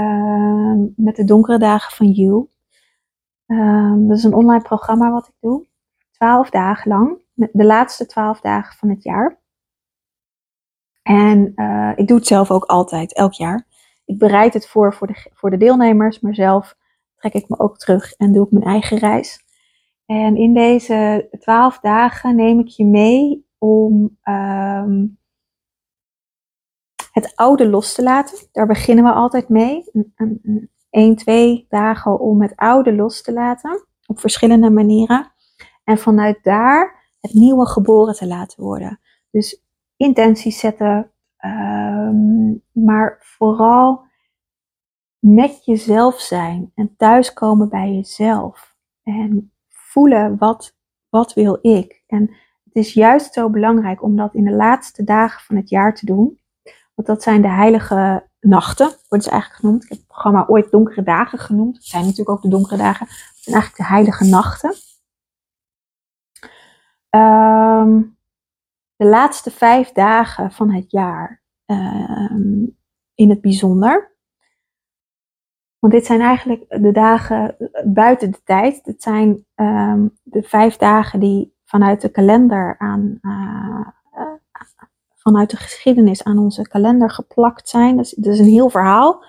uh, 0.00 0.74
met 0.96 1.16
de 1.16 1.24
donkere 1.24 1.58
dagen 1.58 1.96
van 1.96 2.10
You. 2.10 2.48
Um, 3.46 4.08
dat 4.08 4.16
is 4.16 4.24
een 4.24 4.34
online 4.34 4.62
programma 4.62 5.10
wat 5.10 5.28
ik 5.28 5.34
doe. 5.40 5.66
Twaalf 6.10 6.50
dagen 6.50 6.88
lang. 6.88 7.24
De 7.34 7.64
laatste 7.64 8.06
twaalf 8.06 8.40
dagen 8.40 8.76
van 8.76 8.88
het 8.88 9.02
jaar. 9.02 9.40
En 11.02 11.52
uh, 11.56 11.92
ik 11.94 12.08
doe 12.08 12.16
het 12.16 12.26
zelf 12.26 12.50
ook 12.50 12.64
altijd, 12.64 13.14
elk 13.14 13.32
jaar 13.32 13.66
ik 14.06 14.18
bereid 14.18 14.54
het 14.54 14.68
voor 14.68 14.94
voor 14.94 15.06
de, 15.06 15.30
voor 15.32 15.50
de 15.50 15.56
deelnemers, 15.56 16.20
maar 16.20 16.34
zelf 16.34 16.76
trek 17.16 17.32
ik 17.32 17.48
me 17.48 17.58
ook 17.58 17.78
terug 17.78 18.12
en 18.12 18.32
doe 18.32 18.44
ik 18.44 18.50
mijn 18.50 18.64
eigen 18.64 18.98
reis. 18.98 19.44
En 20.06 20.36
in 20.36 20.54
deze 20.54 21.28
twaalf 21.38 21.78
dagen 21.78 22.36
neem 22.36 22.60
ik 22.60 22.68
je 22.68 22.84
mee 22.84 23.46
om 23.58 24.18
um, 24.24 25.18
het 27.16 27.36
oude 27.36 27.68
los 27.68 27.94
te 27.94 28.02
laten. 28.02 28.48
Daar 28.52 28.66
beginnen 28.66 29.04
we 29.04 29.12
altijd 29.12 29.48
mee. 29.48 29.90
Een, 30.16 30.70
een, 30.90 31.16
twee 31.16 31.66
dagen 31.68 32.20
om 32.20 32.42
het 32.42 32.56
oude 32.56 32.94
los 32.94 33.22
te 33.22 33.32
laten. 33.32 33.86
Op 34.06 34.20
verschillende 34.20 34.70
manieren. 34.70 35.32
En 35.84 35.98
vanuit 35.98 36.38
daar 36.42 37.10
het 37.20 37.32
nieuwe 37.32 37.66
geboren 37.66 38.14
te 38.14 38.26
laten 38.26 38.62
worden. 38.62 39.00
Dus 39.30 39.62
intenties 39.96 40.58
zetten, 40.58 41.10
Um, 41.44 42.62
maar 42.72 43.16
vooral 43.20 44.04
met 45.18 45.64
jezelf 45.64 46.20
zijn 46.20 46.72
en 46.74 46.96
thuiskomen 46.96 47.68
bij 47.68 47.92
jezelf. 47.92 48.76
En 49.02 49.52
voelen 49.68 50.38
wat, 50.38 50.76
wat 51.08 51.34
wil 51.34 51.58
ik. 51.60 52.02
En 52.06 52.20
het 52.64 52.74
is 52.74 52.92
juist 52.92 53.32
zo 53.32 53.50
belangrijk 53.50 54.02
om 54.02 54.16
dat 54.16 54.34
in 54.34 54.44
de 54.44 54.52
laatste 54.52 55.04
dagen 55.04 55.44
van 55.44 55.56
het 55.56 55.68
jaar 55.68 55.94
te 55.94 56.06
doen. 56.06 56.38
Want 56.96 57.08
dat 57.08 57.22
zijn 57.22 57.42
de 57.42 57.48
heilige 57.48 58.28
nachten, 58.40 58.90
wordt 59.08 59.24
ze 59.24 59.30
eigenlijk 59.30 59.60
genoemd. 59.60 59.82
Ik 59.82 59.88
heb 59.88 59.98
het 59.98 60.06
programma 60.06 60.46
ooit 60.46 60.70
donkere 60.70 61.02
dagen 61.02 61.38
genoemd. 61.38 61.76
Het 61.76 61.84
zijn 61.84 62.02
natuurlijk 62.02 62.30
ook 62.30 62.42
de 62.42 62.48
donkere 62.48 62.76
dagen. 62.76 63.06
Het 63.06 63.38
zijn 63.40 63.54
eigenlijk 63.54 63.88
de 63.88 63.94
heilige 63.94 64.24
nachten. 64.24 64.74
Um, 67.10 68.18
de 68.96 69.06
laatste 69.06 69.50
vijf 69.50 69.92
dagen 69.92 70.52
van 70.52 70.70
het 70.70 70.90
jaar 70.90 71.42
um, 71.66 72.78
in 73.14 73.30
het 73.30 73.40
bijzonder. 73.40 74.14
Want 75.78 75.92
dit 75.92 76.06
zijn 76.06 76.20
eigenlijk 76.20 76.64
de 76.68 76.92
dagen 76.92 77.56
buiten 77.84 78.30
de 78.30 78.42
tijd. 78.44 78.84
Dit 78.84 79.02
zijn 79.02 79.46
um, 79.54 80.18
de 80.22 80.42
vijf 80.42 80.76
dagen 80.76 81.20
die 81.20 81.56
vanuit 81.64 82.00
de 82.00 82.08
kalender 82.08 82.78
aan, 82.78 83.18
uh, 83.22 83.88
vanuit 85.26 85.50
de 85.50 85.56
geschiedenis 85.56 86.24
aan 86.24 86.38
onze 86.38 86.68
kalender 86.68 87.10
geplakt 87.10 87.68
zijn. 87.68 87.96
Dat 87.96 88.14
is 88.14 88.38
een 88.38 88.44
heel 88.44 88.70
verhaal. 88.70 89.24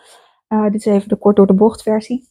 Uh, 0.49 0.63
dit 0.63 0.75
is 0.75 0.85
even 0.85 1.09
de 1.09 1.15
kort 1.15 1.35
door 1.35 1.47
de 1.47 1.53
bocht 1.53 1.81
versie. 1.81 2.29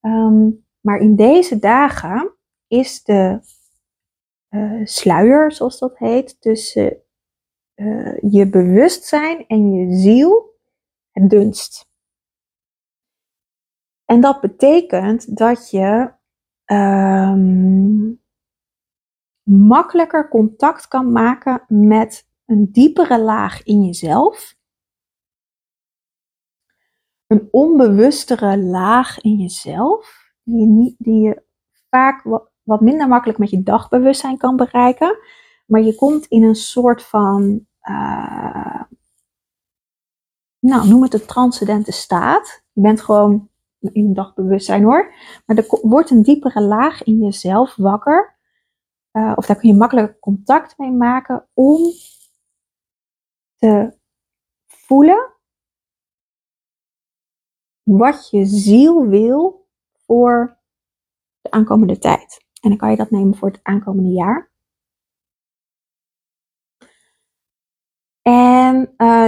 Um, 0.00 0.66
maar 0.80 0.98
in 0.98 1.16
deze 1.16 1.58
dagen 1.58 2.34
is 2.66 3.02
de 3.02 3.40
uh, 4.50 4.86
sluier, 4.86 5.52
zoals 5.52 5.78
dat 5.78 5.98
heet, 5.98 6.40
tussen 6.40 6.96
uh, 7.74 8.18
je 8.20 8.48
bewustzijn 8.48 9.46
en 9.46 9.72
je 9.72 9.96
ziel 9.96 10.58
het 11.10 11.30
dunst. 11.30 11.88
En 14.04 14.20
dat 14.20 14.40
betekent 14.40 15.36
dat 15.36 15.70
je 15.70 16.12
um, 16.66 18.22
makkelijker 19.42 20.28
contact 20.28 20.88
kan 20.88 21.12
maken 21.12 21.64
met 21.68 22.29
een 22.50 22.72
diepere 22.72 23.20
laag 23.20 23.62
in 23.62 23.82
jezelf. 23.82 24.56
Een 27.26 27.48
onbewustere 27.50 28.58
laag 28.58 29.20
in 29.20 29.36
jezelf, 29.36 30.32
die 30.42 30.60
je, 30.60 30.66
niet, 30.66 30.94
die 30.98 31.20
je 31.20 31.42
vaak 31.88 32.22
wat, 32.62 32.80
minder 32.80 33.08
makkelijk 33.08 33.38
met 33.38 33.50
je 33.50 33.62
dagbewustzijn 33.62 34.36
kan 34.36 34.56
bereiken. 34.56 35.18
Maar 35.66 35.80
je 35.80 35.94
komt 35.94 36.26
in 36.26 36.42
een 36.42 36.54
soort 36.54 37.02
van, 37.02 37.66
uh, 37.82 38.82
nou 40.58 40.88
noem 40.88 41.02
het 41.02 41.14
een 41.14 41.26
transcendente 41.26 41.92
staat. 41.92 42.64
Je 42.72 42.80
bent 42.80 43.00
gewoon 43.00 43.48
in 43.78 44.14
dagbewustzijn 44.14 44.82
hoor. 44.82 45.14
Maar 45.46 45.56
er 45.56 45.78
wordt 45.82 46.10
een 46.10 46.22
diepere 46.22 46.60
laag 46.60 47.02
in 47.02 47.18
jezelf 47.18 47.76
wakker. 47.76 48.38
Uh, 49.12 49.32
of 49.34 49.46
daar 49.46 49.56
kun 49.56 49.68
je 49.68 49.74
makkelijk 49.74 50.20
contact 50.20 50.78
mee 50.78 50.92
maken 50.92 51.48
om 51.54 51.78
te 53.60 53.98
voelen 54.66 55.32
wat 57.82 58.30
je 58.30 58.44
ziel 58.44 59.06
wil 59.06 59.68
voor 60.06 60.58
de 61.40 61.50
aankomende 61.50 61.98
tijd. 61.98 62.44
En 62.60 62.68
dan 62.68 62.78
kan 62.78 62.90
je 62.90 62.96
dat 62.96 63.10
nemen 63.10 63.36
voor 63.36 63.50
het 63.50 63.60
aankomende 63.62 64.10
jaar. 64.10 64.50
En 68.22 68.94
uh, 68.96 69.26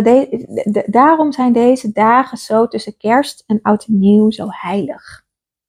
daarom 0.86 1.32
zijn 1.32 1.52
deze 1.52 1.92
dagen 1.92 2.38
zo 2.38 2.68
tussen 2.68 2.96
kerst 2.96 3.44
en 3.46 3.62
oud 3.62 3.84
en 3.84 3.98
nieuw 3.98 4.30
zo 4.30 4.46
heilig. 4.48 5.26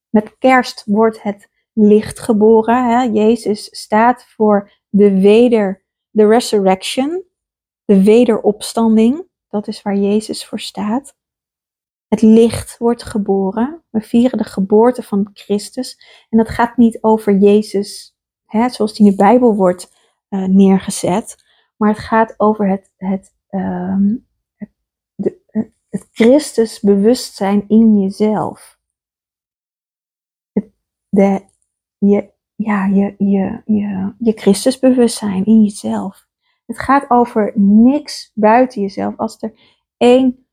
Met 0.10 0.38
kerst 0.38 0.84
wordt 0.86 1.22
het 1.22 1.50
licht 1.74 2.20
geboren. 2.20 2.90
Hè? 2.90 3.02
Jezus 3.04 3.82
staat 3.82 4.26
voor 4.26 4.72
de 4.90 5.22
weder, 5.22 5.84
de 6.10 6.28
resurrection, 6.28 7.24
de 7.86 8.04
wederopstanding. 8.04 9.28
Dat 9.48 9.68
is 9.68 9.82
waar 9.82 9.96
Jezus 9.96 10.46
voor 10.46 10.60
staat. 10.60 11.16
Het 12.08 12.22
licht 12.22 12.78
wordt 12.78 13.04
geboren. 13.04 13.84
We 13.90 14.02
vieren 14.02 14.38
de 14.38 14.44
geboorte 14.44 15.04
van 15.04 15.30
Christus. 15.34 16.00
En 16.30 16.38
dat 16.38 16.50
gaat 16.50 16.78
niet 16.78 16.98
over 17.02 17.38
Jezus, 17.38 18.18
hè, 18.46 18.70
zoals 18.70 18.94
die 18.94 19.06
in 19.06 19.12
de 19.12 19.18
Bijbel 19.18 19.56
wordt 19.56 19.92
uh, 20.30 20.46
neergezet. 20.46 21.44
Maar 21.78 21.90
het 21.90 22.00
gaat 22.00 22.34
over 22.38 22.70
het, 22.70 22.92
het, 22.98 23.34
um, 23.50 24.28
het, 24.56 24.70
de, 25.16 25.42
het 25.90 26.10
Christusbewustzijn 26.12 27.68
in 27.68 28.00
jezelf. 28.02 28.80
De, 31.10 31.46
je, 31.98 32.32
ja, 32.56 32.86
je, 32.86 33.16
je, 33.18 33.62
je, 33.66 34.14
je 34.20 34.32
Christusbewustzijn 34.32 35.46
in 35.46 35.64
jezelf. 35.64 36.23
Het 36.66 36.80
gaat 36.80 37.10
over 37.10 37.52
niks 37.56 38.32
buiten 38.34 38.82
jezelf. 38.82 39.18
Als 39.18 39.42
er 39.42 39.54
één 39.98 40.44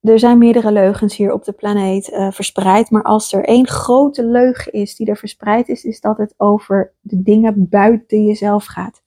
er 0.00 0.18
zijn 0.18 0.38
meerdere 0.38 0.72
leugens 0.72 1.16
hier 1.16 1.32
op 1.32 1.44
de 1.44 1.52
planeet 1.52 2.08
uh, 2.08 2.30
verspreid. 2.30 2.90
Maar 2.90 3.02
als 3.02 3.32
er 3.32 3.44
één 3.44 3.66
grote 3.66 4.24
leugen 4.24 4.72
is 4.72 4.96
die 4.96 5.06
er 5.06 5.16
verspreid 5.16 5.68
is, 5.68 5.84
is 5.84 6.00
dat 6.00 6.18
het 6.18 6.34
over 6.36 6.94
de 7.00 7.22
dingen 7.22 7.68
buiten 7.68 8.24
jezelf 8.24 8.64
gaat. 8.64 9.02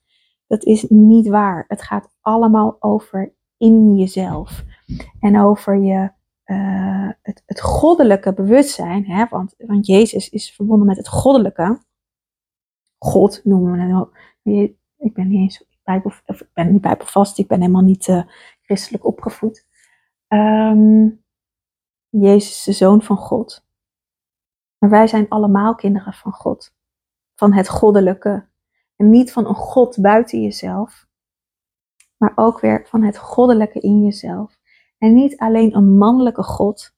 Dat 0.46 0.64
is 0.64 0.86
niet 0.88 1.28
waar. 1.28 1.64
Het 1.68 1.82
gaat 1.82 2.08
allemaal 2.20 2.76
over 2.78 3.34
in 3.56 3.96
jezelf. 3.96 4.64
En 5.20 5.40
over 5.40 5.76
je, 5.76 6.10
uh, 6.46 7.10
het, 7.22 7.42
het 7.46 7.60
goddelijke 7.60 8.32
bewustzijn. 8.32 9.06
Hè? 9.06 9.26
Want, 9.30 9.54
want 9.58 9.86
Jezus 9.86 10.28
is 10.28 10.50
verbonden 10.50 10.86
met 10.86 10.96
het 10.96 11.08
goddelijke. 11.08 11.82
God 12.98 13.40
noemen 13.44 13.72
we 13.72 14.52
het. 14.52 14.72
Ik 14.98 15.14
ben 15.14 15.28
niet 15.28 15.40
eens 15.40 15.64
bijbel, 15.84 16.12
ik 16.26 16.50
ben 16.52 16.72
niet 16.72 16.80
bijbelvast. 16.80 17.38
Ik 17.38 17.48
ben 17.48 17.60
helemaal 17.60 17.82
niet 17.82 18.06
uh, 18.06 18.22
christelijk 18.62 19.04
opgevoed. 19.04 19.66
Um, 20.28 21.24
Jezus, 22.08 22.64
de 22.64 22.72
Zoon 22.72 23.02
van 23.02 23.16
God. 23.16 23.66
Maar 24.78 24.90
wij 24.90 25.06
zijn 25.06 25.28
allemaal 25.28 25.74
kinderen 25.74 26.12
van 26.12 26.32
God. 26.32 26.74
Van 27.34 27.52
het 27.52 27.68
goddelijke. 27.68 28.48
En 28.96 29.10
niet 29.10 29.32
van 29.32 29.46
een 29.46 29.54
God 29.54 30.00
buiten 30.00 30.42
jezelf. 30.42 31.06
Maar 32.16 32.32
ook 32.34 32.60
weer 32.60 32.86
van 32.86 33.02
het 33.02 33.18
goddelijke 33.18 33.80
in 33.80 34.04
jezelf. 34.04 34.58
En 34.98 35.14
niet 35.14 35.38
alleen 35.38 35.76
een 35.76 35.96
mannelijke 35.96 36.42
God. 36.42 36.94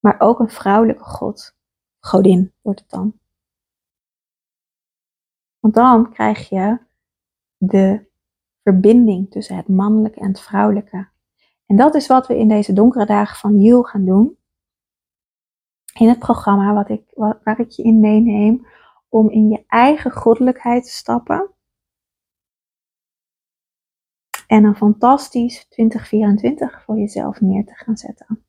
Maar 0.00 0.20
ook 0.20 0.38
een 0.38 0.50
vrouwelijke 0.50 1.04
God. 1.04 1.56
Godin 1.98 2.54
wordt 2.60 2.80
het 2.80 2.90
dan. 2.90 3.18
Want 5.58 5.74
dan 5.74 6.12
krijg 6.12 6.48
je 6.48 6.83
de 7.56 8.06
verbinding 8.62 9.30
tussen 9.30 9.56
het 9.56 9.68
mannelijke 9.68 10.20
en 10.20 10.28
het 10.28 10.40
vrouwelijke. 10.40 11.08
En 11.66 11.76
dat 11.76 11.94
is 11.94 12.06
wat 12.06 12.26
we 12.26 12.38
in 12.38 12.48
deze 12.48 12.72
donkere 12.72 13.06
dagen 13.06 13.36
van 13.36 13.60
Jul 13.60 13.82
gaan 13.82 14.04
doen. 14.04 14.38
In 15.98 16.08
het 16.08 16.18
programma 16.18 16.74
wat 16.74 16.88
ik, 16.88 17.02
waar 17.14 17.60
ik 17.60 17.70
je 17.70 17.82
in 17.82 18.00
meeneem 18.00 18.66
om 19.08 19.30
in 19.30 19.48
je 19.48 19.64
eigen 19.66 20.10
goddelijkheid 20.10 20.84
te 20.84 20.90
stappen. 20.90 21.50
En 24.46 24.64
een 24.64 24.76
fantastisch 24.76 25.66
2024 25.68 26.82
voor 26.84 26.98
jezelf 26.98 27.40
neer 27.40 27.64
te 27.64 27.74
gaan 27.74 27.96
zetten. 27.96 28.44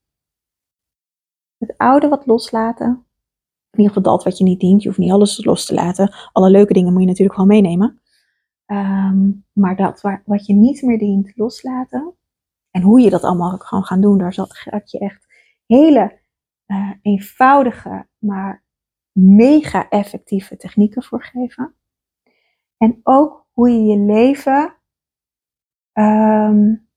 Het 1.58 1.78
oude 1.78 2.08
wat 2.08 2.26
loslaten. 2.26 2.88
In 3.72 3.82
ieder 3.82 3.94
geval 3.94 4.12
dat 4.12 4.24
wat 4.24 4.38
je 4.38 4.44
niet 4.44 4.60
dient. 4.60 4.82
Je 4.82 4.88
hoeft 4.88 5.00
niet 5.00 5.12
alles 5.12 5.46
los 5.46 5.66
te 5.66 5.74
laten. 5.74 6.16
Alle 6.32 6.50
leuke 6.50 6.74
dingen 6.74 6.92
moet 6.92 7.02
je 7.02 7.08
natuurlijk 7.08 7.36
gewoon 7.36 7.50
meenemen. 7.50 8.02
Ehm, 8.66 9.32
maar 9.52 9.76
dat 9.76 10.02
wat 10.26 10.46
je 10.46 10.54
niet 10.54 10.82
meer 10.82 10.98
dient, 10.98 11.32
loslaten. 11.36 12.16
En 12.72 12.82
hoe 12.82 13.02
je 13.02 13.10
dat 13.10 13.24
allemaal 13.24 13.58
gewoon 13.58 13.84
gaan 13.84 14.02
doen, 14.02 14.18
daar 14.18 14.34
zal 14.34 14.48
ik 14.66 14.86
je 14.86 15.00
echt 15.00 15.26
hele 15.66 16.20
uh, 16.68 16.92
eenvoudige, 17.02 18.08
maar 18.18 18.64
mega 19.12 19.90
effectieve 19.90 20.58
technieken 20.58 21.04
voor 21.04 21.24
geven. 21.24 21.76
En 22.78 23.00
ook 23.04 23.48
hoe 23.52 23.70
je 23.70 23.84
je 23.84 23.98
leven 23.98 24.76
um, 25.94 26.90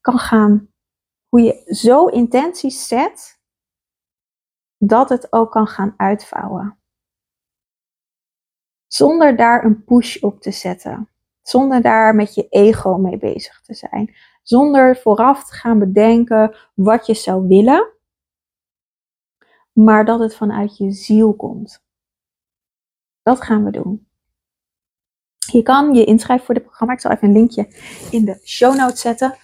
kan 0.00 0.18
gaan, 0.18 0.68
hoe 1.28 1.40
je 1.40 1.74
zo 1.74 2.06
intenties 2.06 2.88
zet 2.88 3.40
dat 4.78 5.08
het 5.08 5.32
ook 5.32 5.50
kan 5.50 5.66
gaan 5.66 5.94
uitvouwen. 5.96 6.81
Zonder 8.92 9.36
daar 9.36 9.64
een 9.64 9.84
push 9.84 10.16
op 10.16 10.40
te 10.40 10.50
zetten. 10.50 11.08
Zonder 11.42 11.82
daar 11.82 12.14
met 12.14 12.34
je 12.34 12.46
ego 12.48 12.96
mee 12.96 13.18
bezig 13.18 13.60
te 13.60 13.74
zijn. 13.74 14.14
Zonder 14.42 14.96
vooraf 14.96 15.44
te 15.44 15.54
gaan 15.54 15.78
bedenken 15.78 16.56
wat 16.74 17.06
je 17.06 17.14
zou 17.14 17.46
willen. 17.48 17.92
Maar 19.72 20.04
dat 20.04 20.20
het 20.20 20.36
vanuit 20.36 20.76
je 20.76 20.90
ziel 20.90 21.34
komt. 21.34 21.84
Dat 23.22 23.40
gaan 23.40 23.64
we 23.64 23.70
doen. 23.70 24.06
Je 25.52 25.62
kan 25.62 25.94
je 25.94 26.04
inschrijven 26.04 26.46
voor 26.46 26.54
dit 26.54 26.64
programma. 26.64 26.92
Ik 26.92 27.00
zal 27.00 27.10
even 27.10 27.28
een 27.28 27.34
linkje 27.34 27.68
in 28.10 28.24
de 28.24 28.40
show 28.44 28.76
notes 28.76 29.00
zetten. 29.00 29.36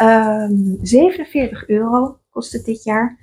Um, 0.00 0.08
ehm, 0.08 0.84
47 0.84 1.68
euro 1.68 2.20
kost 2.30 2.52
het 2.52 2.64
dit 2.64 2.84
jaar. 2.84 3.18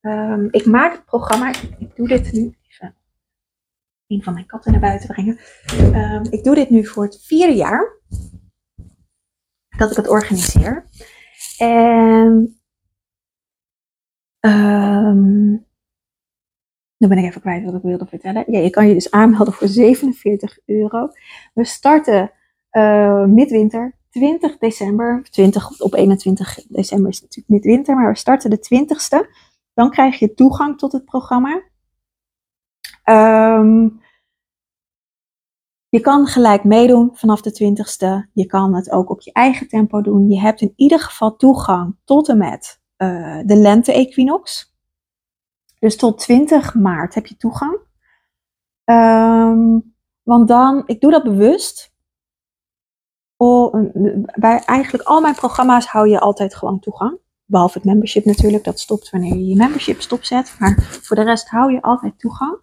Um, 0.00 0.48
ik 0.50 0.66
maak 0.66 0.92
het 0.92 1.04
programma. 1.04 1.48
Ik 1.78 1.96
doe 1.96 2.08
dit 2.08 2.32
nu 2.32 2.56
een 4.06 4.22
van 4.22 4.34
mijn 4.34 4.46
katten 4.46 4.72
naar 4.72 4.80
buiten 4.80 5.08
brengen. 5.08 5.38
Um, 5.94 6.22
ik 6.30 6.44
doe 6.44 6.54
dit 6.54 6.70
nu 6.70 6.86
voor 6.86 7.04
het 7.04 7.24
vierde 7.24 7.54
jaar 7.54 8.00
dat 9.76 9.90
ik 9.90 9.96
het 9.96 10.08
organiseer. 10.08 10.86
En 11.58 12.60
um, 14.40 15.66
nu 16.96 17.08
ben 17.08 17.18
ik 17.18 17.24
even 17.24 17.40
kwijt 17.40 17.64
wat 17.64 17.74
ik 17.74 17.82
wilde 17.82 18.06
vertellen. 18.06 18.44
Ja, 18.46 18.58
je 18.58 18.70
kan 18.70 18.88
je 18.88 18.94
dus 18.94 19.10
aanmelden 19.10 19.54
voor 19.54 19.68
47 19.68 20.58
euro. 20.64 21.08
We 21.54 21.64
starten 21.64 22.30
uh, 22.72 23.24
midwinter, 23.24 23.94
20 24.10 24.58
december. 24.58 25.22
20 25.30 25.80
op 25.80 25.94
21 25.94 26.58
december 26.68 27.10
is 27.10 27.20
natuurlijk 27.20 27.48
midwinter, 27.48 27.96
maar 27.96 28.12
we 28.12 28.18
starten 28.18 28.50
de 28.50 28.86
20ste. 28.86 29.42
Dan 29.74 29.90
krijg 29.90 30.18
je 30.18 30.34
toegang 30.34 30.78
tot 30.78 30.92
het 30.92 31.04
programma. 31.04 31.62
Um, 33.04 34.02
je 35.88 36.00
kan 36.00 36.26
gelijk 36.26 36.64
meedoen 36.64 37.10
vanaf 37.12 37.40
de 37.40 37.52
20ste. 37.52 38.30
Je 38.32 38.46
kan 38.46 38.74
het 38.74 38.90
ook 38.90 39.10
op 39.10 39.20
je 39.20 39.32
eigen 39.32 39.68
tempo 39.68 40.00
doen. 40.00 40.30
Je 40.30 40.40
hebt 40.40 40.60
in 40.60 40.72
ieder 40.76 41.00
geval 41.00 41.36
toegang 41.36 41.96
tot 42.04 42.28
en 42.28 42.38
met 42.38 42.80
uh, 42.98 43.40
de 43.44 43.56
lente-equinox. 43.56 44.74
Dus 45.78 45.96
tot 45.96 46.18
20 46.18 46.74
maart 46.74 47.14
heb 47.14 47.26
je 47.26 47.36
toegang. 47.36 47.78
Um, 48.84 49.94
want 50.22 50.48
dan, 50.48 50.82
ik 50.86 51.00
doe 51.00 51.10
dat 51.10 51.22
bewust. 51.22 51.92
Oh, 53.36 53.74
bij 54.34 54.62
eigenlijk 54.64 55.08
al 55.08 55.20
mijn 55.20 55.34
programma's 55.34 55.86
hou 55.86 56.08
je 56.08 56.20
altijd 56.20 56.54
gewoon 56.54 56.80
toegang. 56.80 57.18
Behalve 57.44 57.78
het 57.78 57.86
membership 57.86 58.24
natuurlijk, 58.24 58.64
dat 58.64 58.80
stopt 58.80 59.10
wanneer 59.10 59.34
je 59.34 59.46
je 59.46 59.56
membership 59.56 60.00
stopzet. 60.00 60.56
Maar 60.58 60.82
voor 61.02 61.16
de 61.16 61.22
rest 61.22 61.48
hou 61.48 61.72
je 61.72 61.82
altijd 61.82 62.18
toegang. 62.18 62.58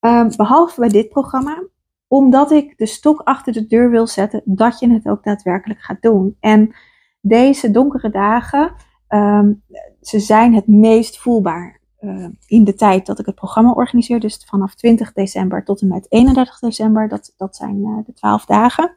Um, 0.00 0.36
behalve 0.36 0.80
bij 0.80 0.88
dit 0.88 1.08
programma 1.08 1.62
omdat 2.08 2.50
ik 2.50 2.78
de 2.78 2.86
stok 2.86 3.20
achter 3.20 3.52
de 3.52 3.66
deur 3.66 3.90
wil 3.90 4.06
zetten 4.06 4.42
dat 4.44 4.78
je 4.78 4.92
het 4.92 5.08
ook 5.08 5.24
daadwerkelijk 5.24 5.80
gaat 5.80 6.02
doen. 6.02 6.36
En 6.40 6.74
deze 7.20 7.70
donkere 7.70 8.10
dagen, 8.10 8.74
um, 9.08 9.62
ze 10.00 10.20
zijn 10.20 10.54
het 10.54 10.66
meest 10.66 11.18
voelbaar 11.18 11.80
uh, 12.00 12.28
in 12.46 12.64
de 12.64 12.74
tijd 12.74 13.06
dat 13.06 13.18
ik 13.18 13.26
het 13.26 13.34
programma 13.34 13.72
organiseer. 13.72 14.20
Dus 14.20 14.44
vanaf 14.46 14.74
20 14.74 15.12
december 15.12 15.64
tot 15.64 15.80
en 15.80 15.88
met 15.88 16.06
31 16.08 16.58
december, 16.58 17.08
dat, 17.08 17.34
dat 17.36 17.56
zijn 17.56 17.76
uh, 17.76 17.98
de 18.06 18.12
12 18.12 18.44
dagen. 18.44 18.96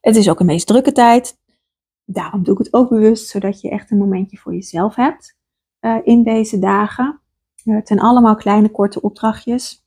Het 0.00 0.16
is 0.16 0.28
ook 0.30 0.40
een 0.40 0.46
meest 0.46 0.66
drukke 0.66 0.92
tijd. 0.92 1.38
Daarom 2.04 2.42
doe 2.42 2.52
ik 2.52 2.64
het 2.64 2.72
ook 2.72 2.88
bewust, 2.88 3.28
zodat 3.28 3.60
je 3.60 3.70
echt 3.70 3.90
een 3.90 3.98
momentje 3.98 4.36
voor 4.36 4.54
jezelf 4.54 4.94
hebt 4.94 5.36
uh, 5.80 5.96
in 6.04 6.22
deze 6.22 6.58
dagen. 6.58 7.19
Het 7.64 7.88
zijn 7.88 8.00
allemaal 8.00 8.34
kleine, 8.34 8.70
korte 8.70 9.00
opdrachtjes 9.00 9.84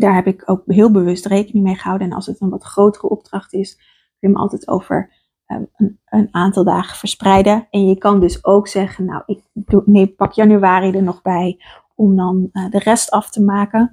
daar 0.00 0.14
heb 0.14 0.26
ik 0.26 0.42
ook 0.46 0.62
heel 0.66 0.90
bewust 0.90 1.26
rekening 1.26 1.64
mee 1.64 1.74
gehouden. 1.74 2.08
En 2.08 2.14
als 2.14 2.26
het 2.26 2.40
een 2.40 2.50
wat 2.50 2.64
grotere 2.64 3.08
opdracht 3.08 3.52
is, 3.52 3.78
je 4.18 4.26
hem 4.26 4.36
altijd 4.36 4.68
over 4.68 5.12
ehm, 5.46 5.64
een, 5.76 6.00
een, 6.04 6.28
aantal 6.30 6.64
dagen 6.64 6.96
verspreiden. 6.96 7.66
En 7.70 7.86
je 7.86 7.98
kan 7.98 8.20
dus 8.20 8.44
ook 8.44 8.68
zeggen, 8.68 9.04
nou, 9.04 9.22
ik 9.26 9.42
doe, 9.52 9.82
nee, 9.86 10.08
pak 10.08 10.32
januari 10.32 10.90
er 10.90 11.02
nog 11.02 11.22
bij 11.22 11.60
om 11.94 12.16
dan 12.16 12.48
uh, 12.52 12.70
de 12.70 12.78
rest 12.78 13.10
af 13.10 13.30
te 13.30 13.42
maken. 13.42 13.92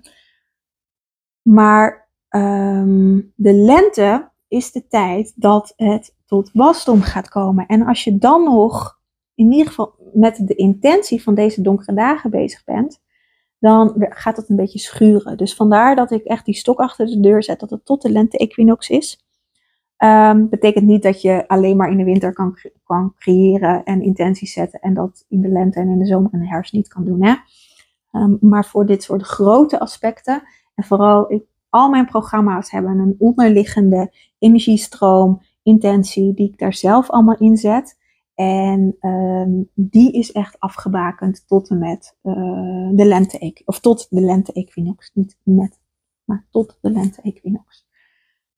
Maar 1.42 2.10
um, 2.30 3.34
de 3.36 3.54
lente 3.54 4.32
is 4.48 4.72
de 4.72 4.88
tijd 4.88 5.34
dat 5.36 5.74
het 5.76 6.16
tot 6.26 6.50
wasdom 6.54 7.02
gaat 7.02 7.30
komen. 7.30 7.66
En 7.66 7.86
als 7.86 8.04
je 8.04 8.18
dan 8.18 8.44
nog 8.44 9.00
in 9.36 9.52
ieder 9.52 9.68
geval 9.68 9.96
met 10.18 10.48
de 10.48 10.56
intentie 10.56 11.24
van 11.24 11.36
deze 11.36 11.62
donkere 11.62 11.94
dagen 11.94 12.30
bezig 12.30 12.64
bent, 12.64 13.02
dan 13.60 13.94
gaat 13.98 14.38
het 14.38 14.50
een 14.50 14.56
beetje 14.56 14.80
schuren. 14.80 15.38
Dus 15.38 15.56
vandaar 15.56 15.96
dat 15.96 16.12
ik 16.12 16.24
echt 16.24 16.46
die 16.46 16.56
stok 16.56 16.80
achter 16.80 17.06
de 17.06 17.20
deur 17.20 17.44
zet, 17.44 17.60
dat 17.60 17.70
het 17.70 17.86
tot 17.86 18.02
de 18.02 18.10
lente-equinox 18.10 18.90
is. 18.90 19.26
Um, 19.98 20.50
betekent 20.50 20.86
niet 20.86 21.04
dat 21.04 21.22
je 21.22 21.48
alleen 21.48 21.78
maar 21.78 21.92
in 21.92 21.98
de 21.98 22.04
winter 22.04 22.34
kan, 22.34 22.58
kan 22.84 23.14
creëren 23.18 23.84
en 23.84 24.02
intenties 24.02 24.54
zetten 24.54 24.80
en 24.80 24.94
dat 24.94 25.26
in 25.30 25.42
de 25.42 25.48
lente 25.48 25.80
en 25.80 25.90
in 25.90 26.00
de 26.00 26.06
zomer 26.06 26.34
en 26.34 26.40
de 26.40 26.48
herfst 26.48 26.74
niet 26.74 26.88
kan 26.88 27.06
doen. 27.06 27.24
Hè? 27.24 27.36
Um, 28.12 28.38
maar 28.42 28.66
voor 28.66 28.86
dit 28.86 29.04
soort 29.04 29.22
grote 29.22 29.80
aspecten 29.80 30.44
en 30.76 30.84
vooral 30.84 31.32
ik, 31.32 31.44
al 31.70 31.90
mijn 31.90 32.06
programma's 32.06 32.72
hebben 32.72 33.00
een 33.00 33.16
onderliggende 33.20 34.14
energiestroom, 34.40 35.42
intentie 35.64 36.34
die 36.34 36.50
ik 36.50 36.58
daar 36.60 36.74
zelf 36.74 37.10
allemaal 37.10 37.38
in 37.38 37.58
zet. 37.58 37.98
En 38.38 38.96
um, 39.02 39.70
die 39.74 40.12
is 40.12 40.32
echt 40.32 40.60
afgebakend 40.60 41.48
tot 41.48 41.70
en 41.70 41.78
met 41.78 42.18
uh, 42.24 42.90
de 42.94 43.06
lente 43.06 43.62
of 43.66 43.80
tot 43.80 44.08
de 44.10 44.22
lente 44.22 44.54
equinox, 44.54 45.12
niet 45.14 45.38
met, 45.44 45.80
maar 46.24 46.46
tot 46.50 46.78
de 46.82 46.92
lente 46.92 47.22
equinox. 47.22 47.88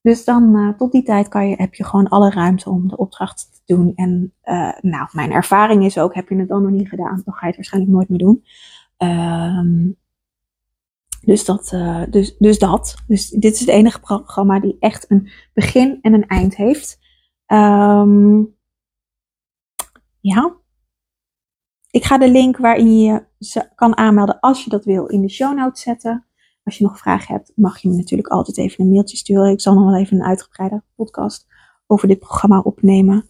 Dus 0.01 0.25
dan 0.25 0.55
uh, 0.55 0.77
tot 0.77 0.91
die 0.91 1.03
tijd 1.03 1.27
kan 1.27 1.49
je, 1.49 1.55
heb 1.55 1.73
je 1.73 1.83
gewoon 1.83 2.07
alle 2.07 2.29
ruimte 2.29 2.69
om 2.69 2.87
de 2.87 2.97
opdracht 2.97 3.49
te 3.51 3.73
doen. 3.73 3.95
En 3.95 4.33
uh, 4.43 4.71
nou, 4.81 5.07
mijn 5.11 5.31
ervaring 5.31 5.85
is 5.85 5.97
ook, 5.97 6.13
heb 6.13 6.29
je 6.29 6.35
het 6.35 6.47
dan 6.47 6.61
nog 6.61 6.71
niet 6.71 6.89
gedaan, 6.89 7.21
dan 7.25 7.33
ga 7.33 7.39
je 7.39 7.47
het 7.47 7.55
waarschijnlijk 7.55 7.93
nooit 7.93 8.09
meer 8.09 8.19
doen. 8.19 8.43
Um, 8.97 9.97
dus 11.21 11.45
dat, 11.45 11.69
dus, 12.09 12.37
dus 12.37 12.59
dat. 12.59 12.95
Dus 13.07 13.29
dit 13.29 13.53
is 13.53 13.59
het 13.59 13.69
enige 13.69 13.99
programma 13.99 14.59
die 14.59 14.77
echt 14.79 15.11
een 15.11 15.29
begin 15.53 15.99
en 16.01 16.13
een 16.13 16.27
eind 16.27 16.55
heeft. 16.55 16.99
Um, 17.47 18.57
ja. 20.19 20.57
Ik 21.91 22.03
ga 22.03 22.17
de 22.17 22.31
link 22.31 22.57
waarin 22.57 22.99
je 22.99 23.25
je 23.37 23.69
kan 23.75 23.97
aanmelden 23.97 24.39
als 24.39 24.63
je 24.63 24.69
dat 24.69 24.85
wil 24.85 25.05
in 25.05 25.21
de 25.21 25.29
show 25.29 25.57
notes 25.57 25.81
zetten. 25.81 26.25
Als 26.63 26.77
je 26.77 26.83
nog 26.83 26.97
vragen 26.97 27.35
hebt, 27.35 27.51
mag 27.55 27.77
je 27.77 27.89
me 27.89 27.95
natuurlijk 27.95 28.27
altijd 28.27 28.57
even 28.57 28.83
een 28.83 28.91
mailtje 28.91 29.17
sturen. 29.17 29.51
Ik 29.51 29.61
zal 29.61 29.73
nog 29.73 29.83
wel 29.83 29.99
even 29.99 30.17
een 30.17 30.25
uitgebreide 30.25 30.83
podcast 30.95 31.47
over 31.87 32.07
dit 32.07 32.19
programma 32.19 32.59
opnemen. 32.59 33.29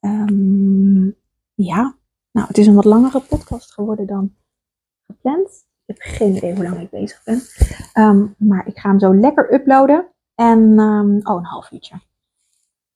Um, 0.00 1.16
ja, 1.54 1.96
nou, 2.32 2.46
het 2.46 2.58
is 2.58 2.66
een 2.66 2.74
wat 2.74 2.84
langere 2.84 3.20
podcast 3.20 3.72
geworden 3.72 4.06
dan 4.06 4.34
gepland. 5.06 5.66
Ik 5.86 5.96
heb 5.96 5.96
geen 5.98 6.36
idee 6.36 6.54
hoe 6.54 6.62
lang 6.62 6.80
ik 6.80 6.90
bezig 6.90 7.22
ben. 7.24 7.42
Um, 8.04 8.34
maar 8.38 8.66
ik 8.66 8.78
ga 8.78 8.88
hem 8.88 8.98
zo 8.98 9.14
lekker 9.14 9.54
uploaden. 9.54 10.08
En, 10.34 10.78
um, 10.78 11.20
oh, 11.22 11.36
een 11.36 11.44
half 11.44 11.70
uurtje. 11.70 11.94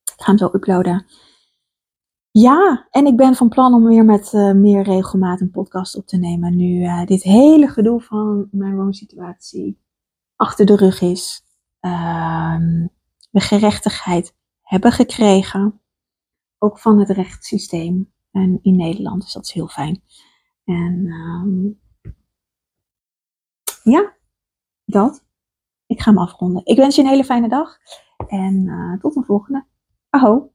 Ik 0.03 0.21
ga 0.21 0.25
hem 0.25 0.37
zo 0.37 0.49
uploaden. 0.53 1.05
Ja, 2.33 2.87
en 2.89 3.05
ik 3.05 3.17
ben 3.17 3.35
van 3.35 3.49
plan 3.49 3.73
om 3.73 3.83
weer 3.83 4.05
met 4.05 4.33
uh, 4.33 4.51
meer 4.51 4.83
regelmaat 4.83 5.41
een 5.41 5.51
podcast 5.51 5.95
op 5.95 6.07
te 6.07 6.17
nemen. 6.17 6.55
Nu 6.55 6.83
uh, 6.83 7.05
dit 7.05 7.23
hele 7.23 7.67
gedoe 7.67 8.01
van 8.01 8.47
mijn 8.51 8.75
woonsituatie 8.75 9.79
achter 10.35 10.65
de 10.65 10.75
rug 10.75 11.01
is. 11.01 11.43
Um, 11.79 12.89
we 13.31 13.39
gerechtigheid 13.39 14.35
hebben 14.61 14.91
gekregen. 14.91 15.81
Ook 16.57 16.79
van 16.79 16.99
het 16.99 17.09
rechtssysteem 17.09 18.13
en 18.31 18.59
in 18.61 18.75
Nederland. 18.75 19.21
Dus 19.21 19.33
dat 19.33 19.45
is 19.45 19.51
heel 19.51 19.67
fijn. 19.67 20.03
En 20.63 21.07
um, 21.07 21.79
ja, 23.83 24.13
dat. 24.85 25.25
Ik 25.85 26.01
ga 26.01 26.09
hem 26.09 26.19
afronden. 26.19 26.65
Ik 26.65 26.77
wens 26.77 26.95
je 26.95 27.01
een 27.01 27.07
hele 27.07 27.25
fijne 27.25 27.49
dag. 27.49 27.77
En 28.27 28.65
uh, 28.65 28.99
tot 28.99 29.15
een 29.15 29.25
volgende. 29.25 29.65
Aho. 30.09 30.52